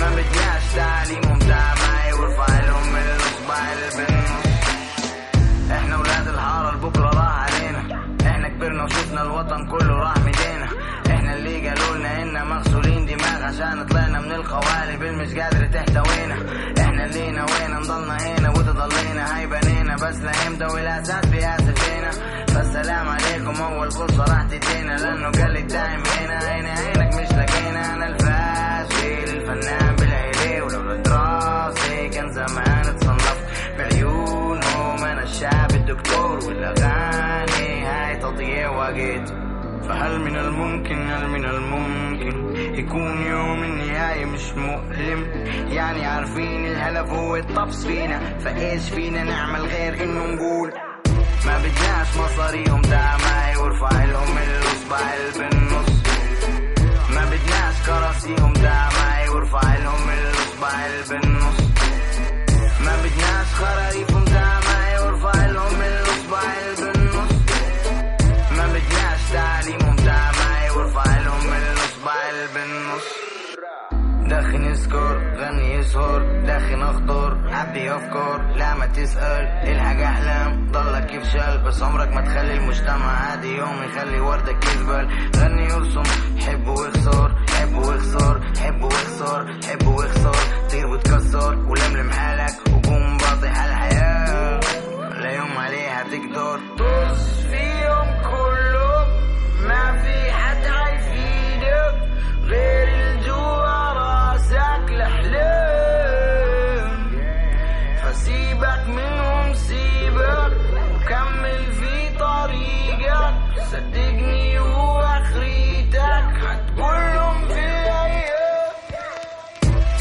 [0.00, 3.60] ما بدناش تعليمهم دا معي وارفع لهم الأصبع
[3.96, 4.56] بالنص
[5.72, 8.04] إحنا ولاد الحارة البكرة راح علينا.
[8.26, 10.68] إحنا كبرنا وشفنا الوطن كله راح مدينا
[11.10, 16.36] إحنا اللي قالوا لنا أنا مغسولين دماغ عشان طلعنا من القوالب اللي مش قادرة تحتوينا.
[20.02, 22.10] بس لامتى والاساس بياسف فينا
[22.48, 24.96] فالسلام عليكم أول فرصة راح تدينا.
[24.96, 27.94] لأنه قال لي الدايم هنا هنا عينك مش لقينا.
[27.94, 33.40] أنا الفاشل الفنان بالعيلة ولولا دراسي كان زمان اتصنفت
[33.78, 39.47] بعيونهم أنا الشاب الدكتور والأغاني هاي تضييع وقت.
[39.88, 45.26] فهل من الممكن هل من الممكن؟ يكون يوم النهاية مش مؤلم.
[45.68, 48.38] يعني عارفين الهدف هو الطبس فينا.
[48.38, 50.72] فإيش فينا نعمل غير إنه نقول؟
[51.46, 54.98] ما بدناش مصاريهم دا معي وارفع لهم الاصبع
[55.38, 56.02] بالنص.
[57.14, 60.70] ما بدناش كراسيهم دا معي وارفع لهم الاصبع
[61.10, 61.60] بالنص.
[62.84, 64.07] ما بدناش خراريفهم
[75.88, 82.20] يسهر دخن أخطر عبي أفكار لا ما تسأل الحاج أحلام ضلك يفشل بس عمرك ما
[82.20, 85.08] تخلي المجتمع عادي يوم يخلي وردك يزبل.
[85.36, 86.02] غني يرسم
[86.46, 90.34] حب ويخسر حب ويخسر حب ويخسر حب ويخسر
[90.70, 94.60] طير وتكسر ولملم حالك وقوم باطح على الحياة
[95.20, 96.60] لا يوم عليها تقدر.
[96.78, 99.08] طز فيهم كلهم
[99.68, 101.94] ما في حد هيفيدك
[102.44, 102.97] غير
[113.72, 118.72] صدقني واخريتك هتقولهم في الأيام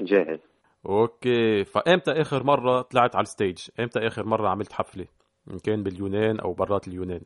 [0.00, 0.40] جاهز.
[0.86, 1.64] okay.
[1.64, 5.06] فإمتى آخر مرة طلعت على ال stage؟ إمتى آخر مرة عملت حفلة؟
[5.50, 7.20] إن كان باليونان أو برات اليونان.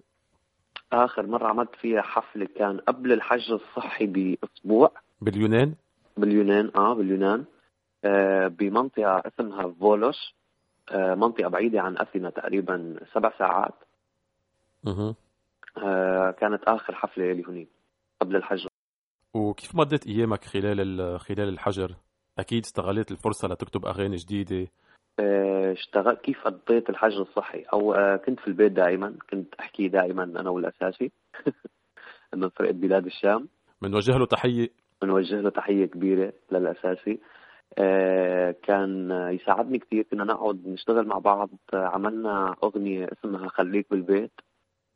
[0.93, 4.93] آخر مرة عملت فيها حفلة كان قبل الحجر الصحي بأسبوع.
[5.21, 5.75] باليونان؟
[6.17, 7.45] باليونان آه باليونان.
[8.05, 10.35] آه بمنطقة اسمها فولوس
[10.91, 13.75] آه منطقة بعيدة عن أثينا تقريبا سبع ساعات.
[14.87, 15.15] أها
[15.79, 17.69] آه كانت آخر حفلة لي هناك
[18.21, 18.67] قبل الحج
[19.35, 21.95] وكيف مضت أيامك خلال ال- خلال الحجر؟
[22.39, 24.57] أكيد استغليت الفرصة لتكتب أغاني جديدة.
[24.63, 24.69] آه،
[25.73, 30.51] اشتغل كيف قضيت الحج الصحي؟ أو آه، كنت في البيت دائما كنت أحكي دائما أنا
[30.51, 31.11] والأساسي
[32.35, 33.49] من فرقه بلاد الشام.
[33.83, 34.71] بنوجه له تحية.
[35.03, 37.21] بنوجه له تحية كبيرة للأساسي.
[37.79, 41.51] آه، كان آه، يساعدني كثير كنا نقعد نشتغل مع بعض.
[41.75, 44.33] آه، عملنا أغنية اسمها خليك بالبيت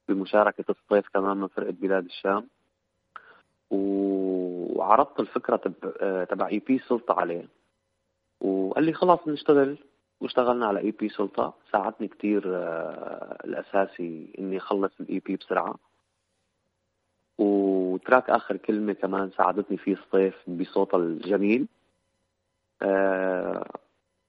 [0.08, 2.48] بمشاركة الصيف كمان من فرقة بلاد الشام.
[3.70, 7.48] وعرضت الفكرة تب- آه، تبع EP سلطة عليه.
[8.40, 9.78] وقال لي خلاص نشتغل.
[10.20, 11.54] واشتغلنا على EP سلطة.
[11.72, 15.74] ساعدني كتير آه، الأساسي إني اخلص ال EP بسرعة.
[17.38, 21.66] و track آخر كلمة كمان ساعدتني فيه الصيف بصوتها الجميل.
[22.82, 23.70] آه،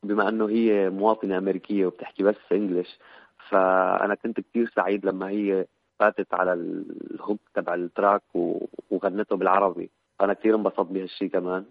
[0.04, 3.00] بما إنه هي مواطنة أمريكية وبتحكي بس English
[3.50, 5.66] فأنا كنت كتير سعيد لما هي
[6.00, 8.22] فاتت على ال hook تبع ال track
[8.92, 9.90] وغنته بالعربي.
[10.22, 11.66] أنا كتير انبسطت بهالشي كمان.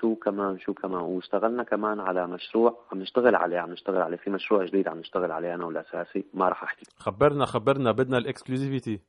[0.00, 1.00] شو كمان شو كمان.
[1.00, 4.16] واشتغلنا كمان على مشروع عم نشتغل عليه عم نشتغل عليه.
[4.16, 6.24] في مشروع جديد عم نشتغل عليه أنا والأساسي.
[6.34, 6.86] ما راح أحكي.
[6.96, 9.00] خبرنا خبرنا بدنا ال exclusivity.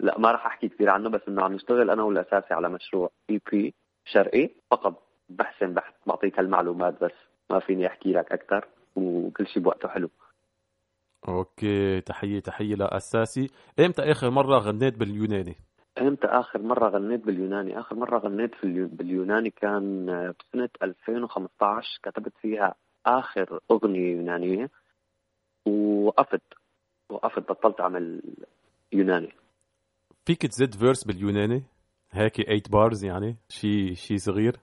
[0.00, 3.74] لا ما راح أحكي كثير عنه بس إنه عم نشتغل أنا والأساسي على مشروع EP
[4.04, 4.50] شرقي.
[4.70, 7.12] فقط بحسن بحث بعطيك هالمعلومات بس.
[7.50, 10.10] ما فيني أحكي لك أكثر وكل شيء بوقته حلو.
[11.28, 13.50] okay تحية تحية لأساسي.
[13.80, 15.56] إمتى آخر مرة غنيت باليوناني؟
[16.00, 18.88] إمتى آخر مرة غنيت باليوناني؟ آخر مرة غنيت في اليو...
[18.88, 22.74] باليوناني كان آه، بسنة 2015 كتبت فيها
[23.06, 24.70] آخر أغنية يونانية.
[25.66, 26.42] ووقفت
[27.10, 28.22] وقفت بطلت أعمل
[28.92, 29.32] يوناني.
[30.26, 31.62] فيك تزيد فيرس باليوناني؟
[32.10, 34.56] هيك 8 بارز يعني؟ شي شي صغير؟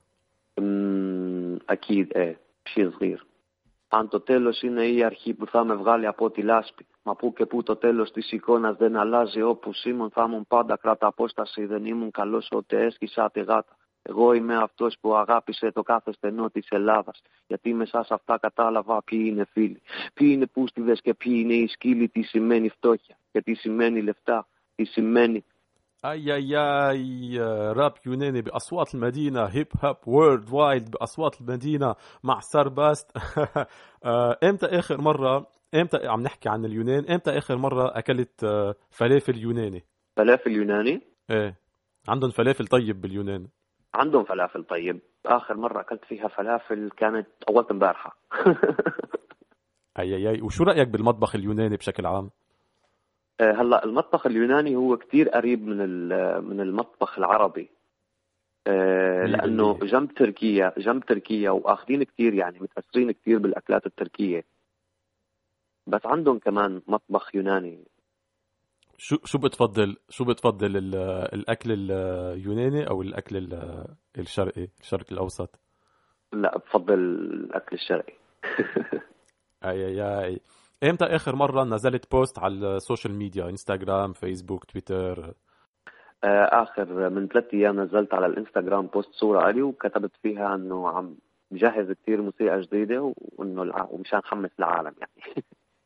[0.59, 3.25] أمم، أكيد إيه شيء صغير.
[3.93, 6.85] Αν το τέλος είναι η αρχή που θα με βγάλει από τη λάσπη.
[7.03, 10.77] Μα που και που το τέλος της εικόνας δεν αλλάζει όπως ήμουν θα ήμουν πάντα
[10.77, 11.65] κράτα απόσταση.
[11.65, 13.77] Δεν ήμουν καλός ούτε έσκυσα τη γάτα.
[14.01, 17.21] Εγώ είμαι αυτός που αγάπησε το κάθε στενό της Ελλάδας.
[17.47, 19.81] Γιατί μέσα σε αυτά κατάλαβα ποιοι είναι φίλοι.
[20.13, 22.09] Ποιοι είναι πούστιδες και ποιοι είναι οι σκύλοι.
[22.09, 24.47] Τι σημαίνει φτώχεια και τι σημαίνει λεφτά.
[24.75, 25.45] Τι σημαίνει
[26.05, 26.57] أي أي
[26.89, 27.39] أي
[27.71, 33.11] راب يوناني بأصوات المدينة هيب هاب وورلد وايد بأصوات المدينة مع سرباست
[34.05, 39.37] آه، إمتى آخر مرة إمتى عم نحكي عن اليونان؟ إمتى آخر مرة أكلت آه، فلافل
[39.37, 39.85] يوناني؟
[40.17, 41.55] فلافل يوناني؟ إيه.
[42.07, 43.47] عندهم فلافل طيب باليونان.
[43.93, 44.99] عندهم فلافل طيب.
[45.25, 48.17] آخر مرة أكلت فيها فلافل كانت أول امبارحة.
[49.99, 50.41] أي أي.
[50.41, 52.29] وشو رأيك بالمطبخ اليوناني بشكل عام؟
[53.41, 55.77] هلا المطبخ اليوناني هو كتير قريب من
[56.43, 57.69] من المطبخ العربي.
[58.67, 59.73] آه، بالمية.
[59.73, 64.43] جنب تركيا جنب تركيا وأخذين كتير يعني متأثرين كتير بالأكلات التركية.
[65.87, 67.87] بس عندهم كمان مطبخ يوناني.
[68.97, 70.95] شو شو بتفضل شو بتفضل ال-
[71.33, 73.85] الأكل اليوناني أو الأكل ال-
[74.19, 75.59] الشرقي الشرق الأوسط؟
[76.33, 78.13] لا بفضل الأكل الشرقي.
[79.65, 80.39] أي أي أي.
[80.83, 85.33] إمتى آخر مرة نزلت post على ال social media؟ إنستغرام فيسبوك تويتر؟
[86.23, 91.15] آه، آخر من ثلاثة أيام نزلت على الإنستغرام post صورة علي وكتبت فيها إنه عم
[91.51, 93.87] بجهز كتير موسيقى جديدة وإنه الع...
[93.91, 95.43] ومشان حمس العالم يعني.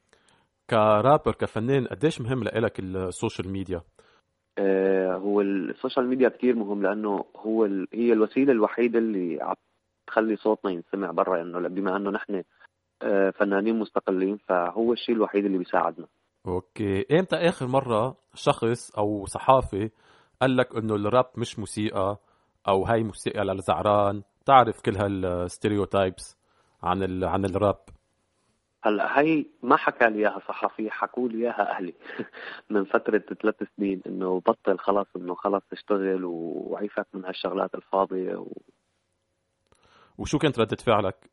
[0.70, 3.82] كرابر كفنان قديش مهم لإلك ال social media؟
[4.58, 7.88] آه، هو ال social media كتير مهم لأنه هو ال...
[7.94, 9.56] هي الوسيلة الوحيدة اللي عم
[10.08, 12.44] تخلي صوتنا ينسمع برا إنه بما إنه نحن
[13.40, 16.08] فنانين مستقلين فهو الشيء الوحيد اللي بيساعدنا.
[16.48, 17.06] okay.
[17.20, 19.90] إمتى آخر مرة شخص أو صحافي
[20.42, 22.18] قال لك إنه الراب مش موسيقى
[22.68, 26.38] أو هاي موسيقى للزعران؟ تعرف كل هال stereotypes
[26.84, 27.26] عن ال...
[27.26, 27.80] عن الراب.
[28.84, 31.94] هلأ هي ما حكى لي إياها صحفي حكوا لي إياها أهلي.
[32.70, 38.48] من فترة ثلاث سنين إنه بطل خلص إنه خلص تشتغل وعيفك من هالشغلات الفاضية و...
[40.18, 41.30] وشو كانت ردة فعلك؟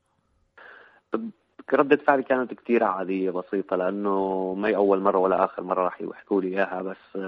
[1.74, 6.40] ردة فعلي كانت كتير عادية بسيطة لأنه ما أول مرة ولا آخر مرة راح يحكوا
[6.40, 7.18] لي إياها بس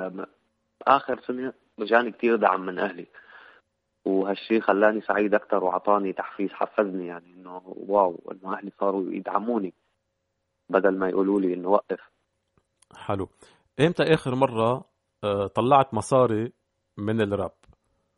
[0.83, 3.07] آخر سنة جاني كتير دعم من أهلي.
[4.05, 9.75] وهالشي خلاني سعيد أكثر وأعطاني تحفيز حفزني يعني إنه واو إنه أهلي صاروا يدعموني
[10.69, 12.01] بدل ما يقولوا لي إنه وقف.
[12.97, 13.29] حلو.
[13.81, 14.85] إمتى آخر مرة
[15.25, 16.53] آه، طلعت مصاري
[16.97, 17.53] من الراب؟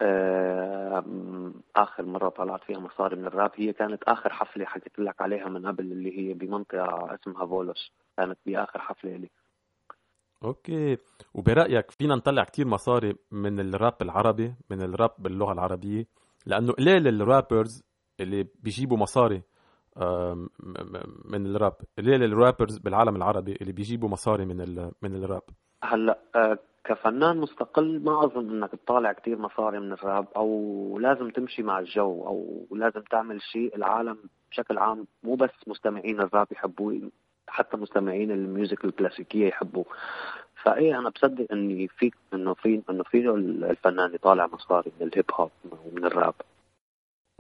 [0.03, 1.05] آه،
[1.77, 5.67] آخر مرة طلعت فيها مصاري من الراب هي كانت آخر حفلة حكيت لك عليها من
[5.67, 9.31] قبل اللي هي بمنطقة اسمها فولوس كانت باخر حفلة لي.
[10.45, 10.97] okay.
[11.35, 16.07] وبرأيك فينا نطلع كتير مصاري من الراب العربي من الراب باللغة العربية؟
[16.47, 17.83] لأنه قليل ال rappers
[18.21, 19.43] اللي بيجيبوا مصاري
[21.25, 25.43] من الراب؟ قليل ال rappers بالعالم العربي اللي بيجيبوا مصاري من ال- من الراب؟
[25.85, 31.63] هلأ آه، كفنان مستقل ما أظن إنك تطالع كتير مصاري من الراب أو لازم تمشي
[31.63, 34.19] مع الجو أو لازم تعمل شيء العالم
[34.51, 37.01] بشكل عام مو بس مستمعين الراب يحبوه
[37.49, 39.85] حتى مستمعين ال music الكلاسيكية يحبوه.
[40.63, 45.51] فإيه أنا بصدق إني فيك إنه في إنه فيه الفنان يطالع مصاري من الهيب هوب
[45.87, 46.35] ومن الراب.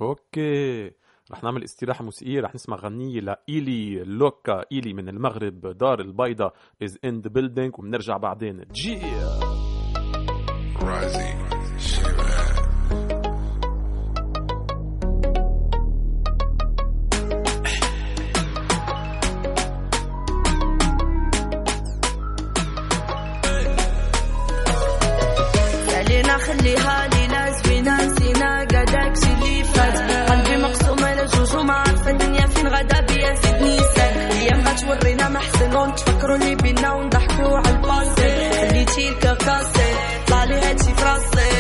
[0.00, 0.92] okay.
[1.32, 4.64] رح نعمل استراحة موسيقية رح نسمع غنية لإيلي لوكا.
[4.72, 6.52] إيلي من المغرب دار البيضة
[6.84, 8.64] is in the building وبنرجع بعدين.
[8.72, 9.00] جي
[10.82, 11.55] علينا
[40.46, 41.50] لي هادشي في راسي.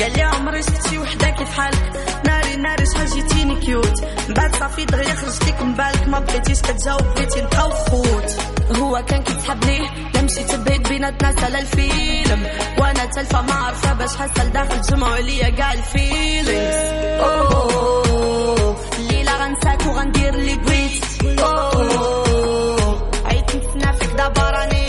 [0.00, 1.92] قال لي عمري شفت شي وحده كيف حالك
[2.24, 4.04] ناري ناري شحال جيتيني كيوت.
[4.28, 8.36] من بعد صافي دغيا خرجتيك من بالك ما بغيتيش كتجاوب بغيتي نبقاو خوت.
[8.76, 9.78] هو كان كيتحبني
[10.14, 12.46] لا مشيت بعيد بيناتنا سال الفيلم.
[12.78, 16.74] وأنا تلفة ما عارفة باش حاسة لداخل جمعوا عليا كاع الفيلينغز.
[17.20, 21.04] أوه الليلة غنساك وغندير اللي بغيت.
[21.40, 24.79] أوه عيت نتسنى دابا راني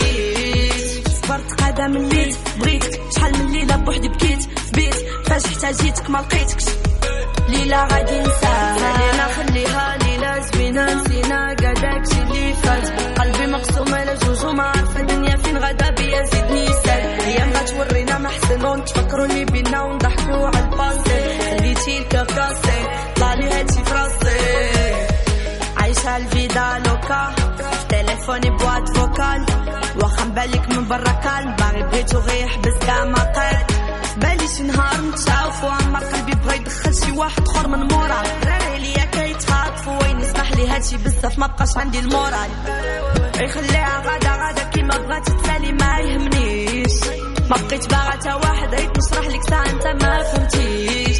[1.80, 4.48] من الليل بغيتك شحال من ليلة بوحدي بكيت.
[4.74, 4.94] بيت
[5.26, 6.64] فاش احتاجيتك ما لقيتكش.
[7.48, 8.76] ليلة غادي نساها.
[8.78, 10.94] خلينا خليها ليلة زوينة.
[10.94, 13.18] نسينا قداك شي اللي فات.
[13.20, 15.58] قلبي مقسوم على جوج وما عارفة الدنيا فين.
[15.58, 22.86] غدا بيا زيدني سال أيام غتورينا محسن ونتفكروا اللي بينا ونضحكوا على الباسي خليتي الكاكاسي.
[23.16, 24.38] طلع لي هادشي في راسي
[25.76, 27.34] عايشة الفيدا لوكا.
[27.88, 29.61] تليفوني بوات فوكال.
[29.96, 33.64] واخا بالك من برا كان باغي بغيتو غير يحبس كاع ما قال
[34.16, 38.22] بالي شي نهار نتشافوا عمر قلبي بغا يدخل شي واحد اخر من مورا.
[38.46, 42.50] راري ليا كيتخاطفوا وين يسمح لي هادشي بزاف ما بقاش عندي المورال
[43.40, 46.92] يخليها غادا غادا كيما بغات تسالي ما يهمنيش.
[47.50, 51.11] ما بقيت باغا تا واحد عيد نشرح لك ساعة أنت ما فهمتيش.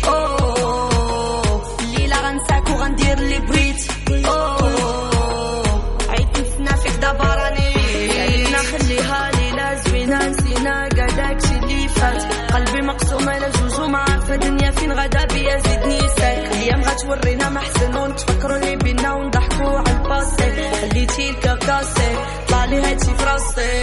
[14.93, 22.17] غدا بيا زيدني ساك الأيام غتورينا محسن ونتفكروا اللي بينا ونضحكوا على الباسي خليتي الكاكاسي
[22.49, 23.82] طلع لي هادشي في راسي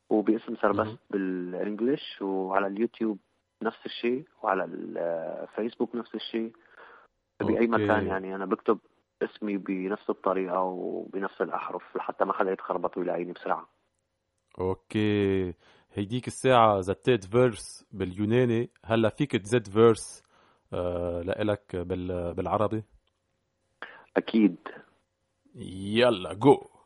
[0.10, 3.20] وباسم سربست بال English وعلى اليوتيوب
[3.64, 6.54] نفس الشيء وعلى الفيسبوك نفس الشيء.
[7.42, 7.68] باي okay.
[7.68, 8.80] مكان يعني أنا بكتب
[9.22, 13.70] اسمي بنفس الطريقة وبنفس الأحرف لحتى ما حدا يتخربط ويلاقيني بسرعة.
[14.60, 15.54] okay.
[15.94, 18.70] هيديك الساعة زتيت verse باليوناني.
[18.86, 20.24] هلا فيك تزد verse
[20.74, 22.34] آه لإلك بال...
[22.34, 22.84] بالعربي؟
[24.18, 24.58] أكيد.
[25.56, 26.79] يلا جو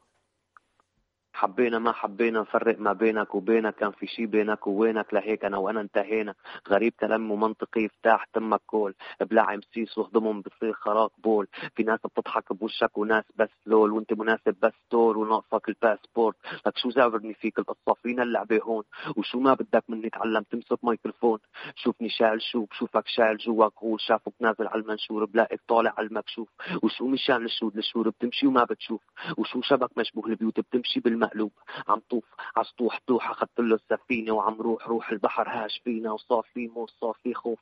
[1.34, 5.82] حبينا ما حبينا نفرق ما بينك وبينك كان في شي بينك ووينك لهيك أنا وأنا
[5.82, 6.34] انتهينا.
[6.70, 8.96] غريب كلام ومنطقي افتح تمك كول.
[9.22, 11.48] ابلع مسيس واخدمهم بصير خراق بول.
[11.76, 16.36] في ناس بتضحك بوشك وناس بس لول وانت مناسب بس تور وناقصك الباسبورت.
[16.66, 18.84] لك شو زعبرني فيك؟ القصة فينا اللعبة هون.
[19.18, 21.40] وشو ما بدك مني تعلم تمسك ميكروفون
[21.76, 26.50] شوفني شايل شو بشوفك شايل جواك غول شافك نازل على المنشور بلاقيك طالع على المكشوف.
[26.84, 29.02] وشو مشان الشود الشور بتمشي وما بتشوف.
[29.38, 31.52] وشو شبك مشبوه البيوت بتمشي بالمقلوب
[31.88, 32.24] عم طوف
[32.58, 37.14] عسطوح طوح أخذت له السفينة وعم روح روح البحر هاش فينا وصار في موت صار
[37.24, 37.60] في خوف.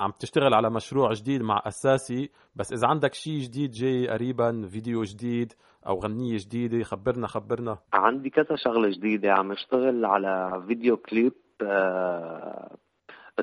[0.00, 2.30] عم تشتغل على مشروع جديد مع أساسي.
[2.56, 5.52] بس إذا عندك شيء جديد جاي قريبا فيديو جديد
[5.86, 7.78] أو غنية جديدة خبرنا خبرنا.
[7.92, 9.32] عندي كذا شغلة جديدة.
[9.32, 12.76] عم اشتغل على فيديو كليب آه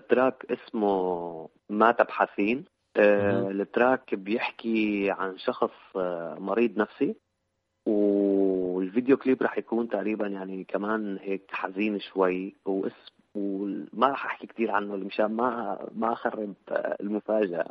[0.09, 2.65] track اسمه ما تبحثين.
[2.97, 7.15] آه ال track بيحكي عن شخص آه مريض نفسي
[7.85, 12.55] والفيديو كليب رح يكون تقريبا يعني كمان هيك حزين شوي.
[12.65, 16.53] واسم وما راح أحكي كثير عنه مشان ما ما أخرب
[17.01, 17.69] المفاجأة.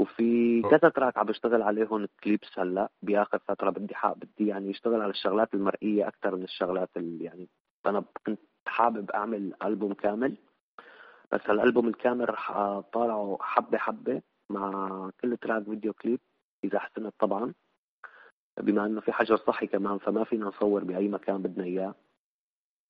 [0.00, 2.90] وفي كذا track عم بشتغل عليهم clips هلأ.
[3.02, 7.48] بآخر فترة بدي حاب بدي يعني اشتغل على الشغلات المرئية أكثر من الشغلات اللي يعني
[7.86, 10.36] أنا كنت حابب أعمل ألبوم كامل.
[11.32, 16.20] بس هالألبوم الكامل رح اطالعه حبة حبة مع كل track فيديو كليب
[16.64, 17.54] إذا حسنت طبعا.
[18.60, 21.94] بما إنه في حجر صحي كمان فما فينا نصور بأي مكان بدنا إياه.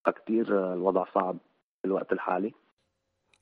[0.05, 1.39] فكتير الوضع صعب
[1.83, 2.55] في الوقت الحالي.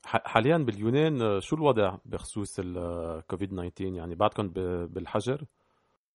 [0.05, 4.49] حاليا باليونان شو الوضع بخصوص الكوفيد 19 يعني بعدكم
[4.87, 5.45] بالحجر؟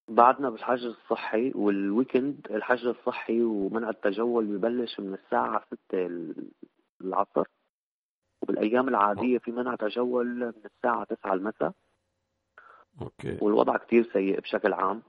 [0.07, 6.09] بعدنا بالحجر الصحي وال weekend الحجر الصحي ومنع التجول ببلش من الساعة 6
[7.01, 7.43] العصر.
[8.41, 11.71] وبالأيام العادية في منع تجول من الساعة 9 المساء.
[13.01, 13.37] okay.
[13.41, 15.01] والوضع كتير سيء بشكل عام.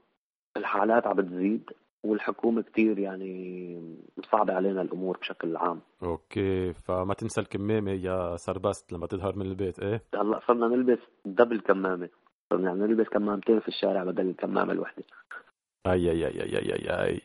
[0.57, 1.69] الحالات عم بتزيد.
[2.05, 3.95] والحكومة كثير يعني
[4.31, 5.81] صعبه علينا الأمور بشكل عام.
[6.03, 11.59] okay فما تنسى الكمامة يا سربست لما تظهر من البيت إيه؟ هلأ صرنا نلبس double
[11.59, 12.09] كمامة.
[12.49, 15.03] صرنا يعني نلبس كمامتين في الشارع بدل الكمامة الوحدة.
[15.87, 17.21] أي أي أي أي أي أي,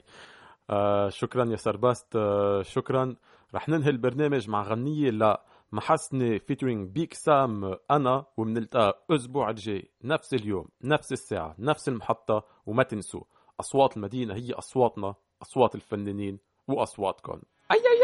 [0.70, 3.16] آه شكرا يا سربست آه شكرا.
[3.54, 9.88] رح ننهي البرنامج مع غنية لا محسنة featuring Big Sam أنا وبنلتقى أسبوع الجاي.
[10.04, 13.24] نفس اليوم نفس الساعة نفس المحطة وما تنسوا.
[13.61, 16.38] أصوات المدينة هي أصواتنا أصوات الفنانين
[16.68, 17.40] وأصواتكم.
[17.72, 18.00] أي أي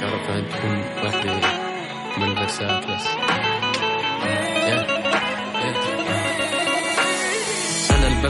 [0.00, 1.34] يا رب أن تكون واحدة
[2.18, 2.34] من
[2.94, 3.37] بس.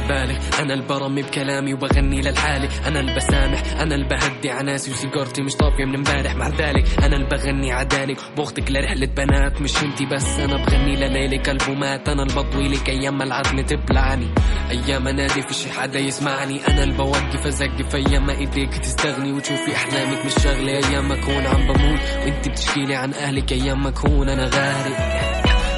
[0.08, 2.68] ببالغ أنا البرمي بكلامي وبغني للحالي.
[2.86, 6.34] أنا اللي بسامح أنا اللي بهدي عناسي وسيجارتي مش طافية من امبارح.
[6.34, 8.16] مع ذلك أنا اللي بغني عدالك.
[8.36, 10.38] باخدك لرحلة بنات مش انتي بس.
[10.38, 12.08] أنا بغني لليلك ألبومات.
[12.08, 14.28] أنا اللي بطويلك أيام ما العظمة تبلعني.
[14.70, 16.60] أيام أنادي في شي حدا يسمعني.
[16.68, 19.32] أنا اللي بوقف أزقف أيام ما إيديك تستغني.
[19.32, 22.00] وتشوفي أحلامك مش شغلة أيام ما أكون عم بموت.
[22.24, 23.52] وأنت بتشكيلي عن أهلك.
[23.52, 24.98] أيام ما أكون أنا غارق.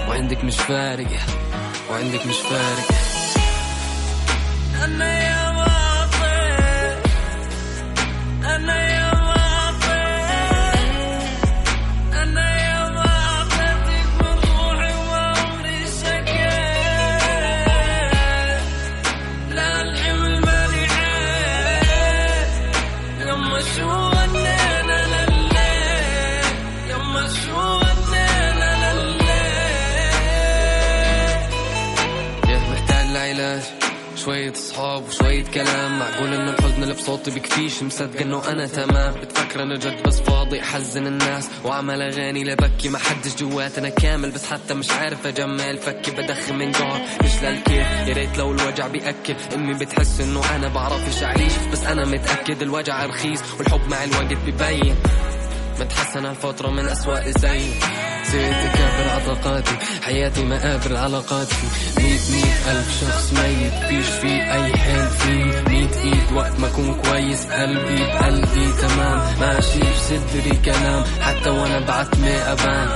[0.08, 1.08] وعندك مش فارق.
[1.90, 2.99] وعندك مش فارق.
[4.84, 5.39] أنا يا واطي
[35.50, 39.14] صحاب وشوية كلام معقول انه الحزن اللي بصوتي بكفيش مصدق إنه أنا تمام.
[39.14, 41.48] بتفكر أنا جد بس فاضي احزن الناس.
[41.64, 45.78] وأعمل أغاني لبكي ما حدش جواتنا كامل بس حتى مش عارف أجمل.
[45.78, 47.86] فكي بدخن من جار مش للكيف.
[48.08, 51.52] يا ريت لو الوجع بياكل امي بتحس إنه أنا بعرفش أعيش.
[51.72, 54.96] بس أنا متأكد الوجع رخيص والحب مع الوقت ببين
[55.80, 57.60] متحسن هالفترة من أسوأ زي
[58.32, 61.56] زيت كافر علاقاتي حياتي مآبر علاقاتي.
[61.98, 63.72] ميت ميت ألف شخص ميت.
[63.88, 65.34] فيش في أي حيل في
[65.70, 66.32] ميت إيد.
[66.32, 69.20] وقت ما أكون كويس قلبي بقلبي تمام.
[69.40, 71.04] ماشي بصدري كلام.
[71.20, 72.88] حتى وأنا بعتمي أبان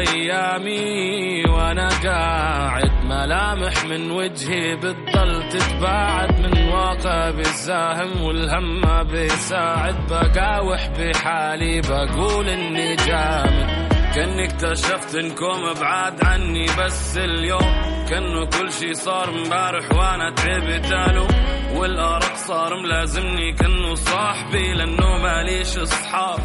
[0.00, 9.96] أيامي وأنا قاعد ملامح من وجهي بتضل تتباعد من واقع بيساهم والهم ما بيساعد.
[10.10, 13.90] بقاوح بحالي بقول إني جامد.
[14.14, 21.28] كاني اكتشفت إنكم بعاد عني بس اليوم كأنه كل شي صار امبارح وأنا تعبت له
[21.74, 26.40] والارق صار ملازمني كأنه صاحبي لأنه ماليش أصحاب.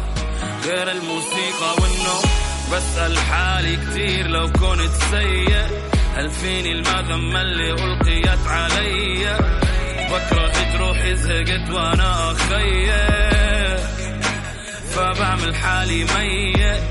[0.66, 2.45] غير الموسيقى والنوم.
[2.72, 5.66] بسأل حالي كتير لو كنت سيء.
[6.16, 9.38] هل فيني المذمة اللي ألقيت علي.
[10.10, 13.78] بكرة روحي زهقت وأنا أخير.
[14.90, 16.82] فبعمل حالي ميت.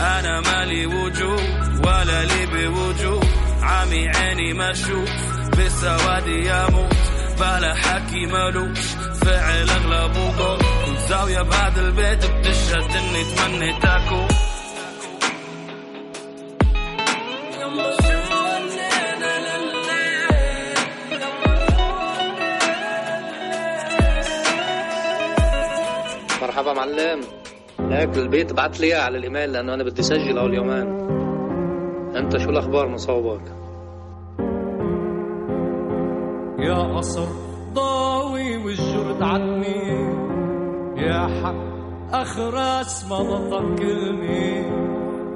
[0.00, 3.26] أنا مالي وجود ولا لي بوجود.
[3.62, 5.10] عامي عيني ما أشوف
[5.58, 6.96] بسوادي يموت.
[7.40, 8.78] بلا حكي ملوش.
[9.22, 14.28] فعل اغلبه قول كل زاوية بعد البيت بتشهد إني تمنيت أكون.
[26.58, 27.20] مرحبا معلم.
[27.78, 28.52] ليك البيت.
[28.52, 30.88] بعت لي على الإيميل لأنه أنا بدي أسجل أول يومين.
[32.16, 33.42] أنت شو الأخبار مصوبك
[36.58, 37.26] يا قصر
[37.74, 39.82] ضاوي والجرد عدني
[40.96, 41.54] يا حق
[42.12, 44.66] أخرس ما كلمة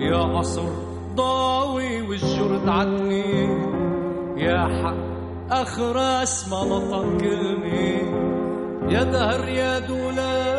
[0.00, 0.68] يا قصر
[1.14, 3.48] ضاوي والجرد عدني
[4.36, 4.96] يا حق
[5.50, 8.22] أخرس ما كلمة
[8.92, 10.51] يا دهر يا دولاب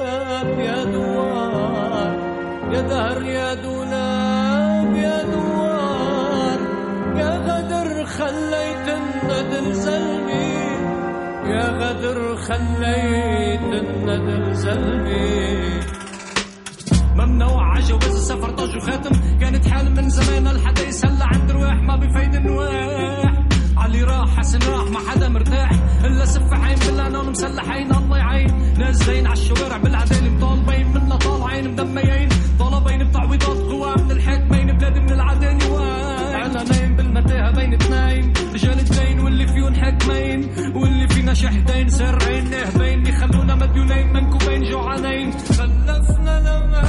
[0.60, 2.14] يا دوار
[2.74, 6.60] يا دهر يا دولاب يا دوار.
[7.16, 10.54] يا غدر خليت الندل زلمي
[11.54, 15.80] يا غدر خليت الندل زلمي
[17.16, 21.06] ممنوع عجو بس سفر طج وخاتم كانت حال من زمان الحديث.
[21.06, 23.34] هلا عند رواح ما بفيد نواح
[23.78, 25.72] علي راح حسن راح ما حدا مرتاح
[26.06, 26.78] إلا بالعنان
[27.34, 28.52] مسلحين الله يعين.
[28.80, 30.88] نازلين على الشوارع بالعدالة مطالبين.
[30.94, 32.30] منا طالعين مدميين
[32.60, 34.78] طالبين بتعويضات قوى من الحاكمين.
[34.78, 38.34] بلادي من العداني وأنا نايم بالمتاهة بين اثنين.
[38.54, 40.40] رجال اثنين واللي فيهم حاكمين.
[40.76, 42.50] واللي فينا شحدين سرعين.
[42.50, 44.14] نهبين يخلونا مديونين.
[44.14, 45.32] منكوبين جوعانين.
[45.32, 46.84] خلفنا لما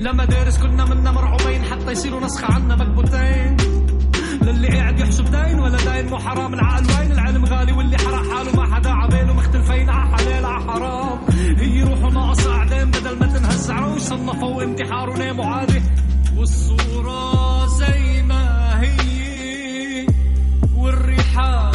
[0.00, 1.62] لما دارس كنا منا مرعوبين.
[1.64, 3.56] حتى يصيروا نسخة عنا مكبوتين.
[4.62, 6.54] للي قاعد يحسب داين ولا داين مو حرام.
[6.54, 8.90] العقل وين؟ العلم غالي واللي حرق حاله ما حدا.
[8.90, 11.18] عباله مختلفين ع حلال ع حرام.
[11.58, 15.82] هي روحوا ناقص أعدام بدل ما تنهز عروش صنفوا انتحار وناموا عادي
[16.36, 20.06] والصورة زي ما هي
[20.76, 21.71] والريحة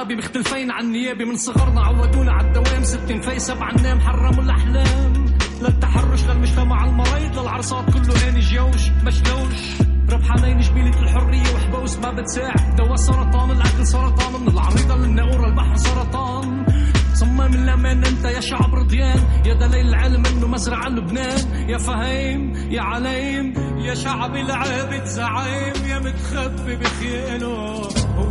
[0.00, 1.80] نابي مختلفين عن نيابي من صغرنا.
[1.80, 5.26] عودونا على الدوام ستين في سبع نام حرموا الأحلام.
[5.62, 8.90] للتحرش للمجتمع المريض للعرصات كله هاني جوش.
[9.04, 9.80] مشلوش
[10.10, 14.42] ربحانين جبيلة الحرية وحبوس ما بتساعد دوا سرطان العقل سرطان.
[14.42, 16.66] من العريضة للناقورة البحر سرطان.
[17.14, 21.68] صمم الأمان أنت يا شعب رضيان يا دليل العلم إنه مزرعة لبنان.
[21.68, 27.88] يا فهيم يا عليم يا شعب العابد زعيم يا متخبي بخياله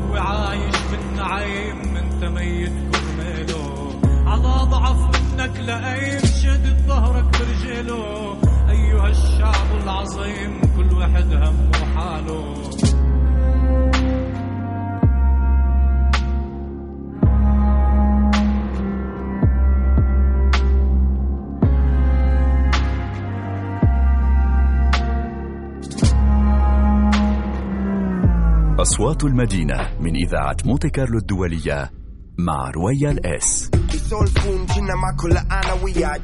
[0.09, 3.91] هو عايش بالنعيم انت ميت كرماله
[4.25, 4.99] على ضعف
[5.33, 8.37] منك لقيم شدد ظهرك برجاله
[8.69, 12.78] أيها الشعب العظيم كل واحد همه حاله.
[28.99, 31.91] أصوات المدينة من إذاعة مونتي كارلو الدولية
[32.37, 36.21] مع رويال إس بيسولفون جينا مع كل أنا وياك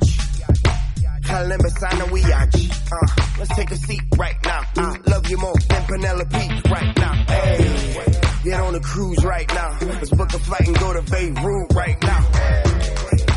[1.26, 3.08] خلينا بس أنا وياك uh,
[3.40, 7.96] Let's take a seat right now I love you more than Penelope right now hey,
[8.44, 12.00] Get on a cruise right now Let's book a flight and go to Beirut right
[12.04, 12.22] now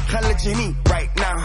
[0.08, 1.36] خلي جهني right now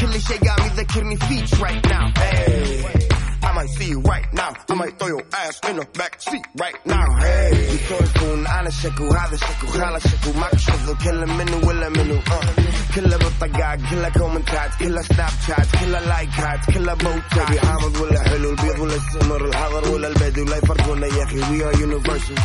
[0.00, 3.11] كل شي قام يذكرني فيك right now hey,
[3.42, 4.52] I might see you right now.
[4.70, 7.06] I might throw your ass in the back seat right now.
[7.20, 12.94] Hey يسولفون أنا شكو هذا شكو خاله شكو ماك شغل كله منو ولا منو uh.
[12.94, 18.50] كله بالطقات كله كومنتات كله سناب شات كله لايكات كله بوتات ابي حامض ولا حلو
[18.50, 22.40] البيض ولا السمر الحضر ولا البدو لا يفرقونا يا أخي we are universal.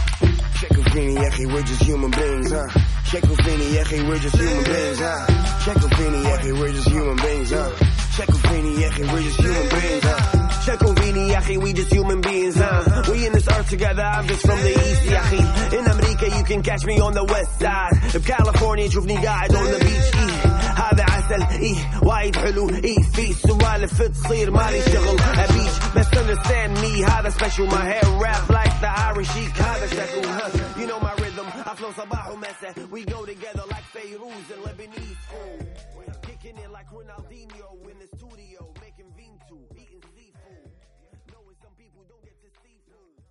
[0.61, 2.79] شكو فيني يا أخي we're just human beings huh?
[3.11, 5.31] شكو فيني يا أخي we're just human beings huh?
[5.65, 7.85] شكو فيني يا أخي we're just human beings huh?
[8.17, 10.36] شكو فيني يا أخي we're just human beings huh?
[10.66, 14.26] شكوا فيني يا اخي we just human beings huh we in this earth together I'm
[14.26, 15.38] just from the east يا اخي
[15.78, 19.84] in امريكا you can catch me on the west side بكاليفورنيا تشوفني قاعد on the
[19.84, 26.07] beach إيه هذا عسل ايه وايد حلو ايه في سوالف تصير مالي شغل ابيش بس
[26.07, 30.86] understand me هذا special my hair rap like the Irish chic هذا شكو huh you
[30.86, 35.82] know my rhythm I flow صباح ومساء we go together like Feiruz and Lebanese oh.
[36.26, 38.15] kicking it like Ronaldinho in the studio making Vinto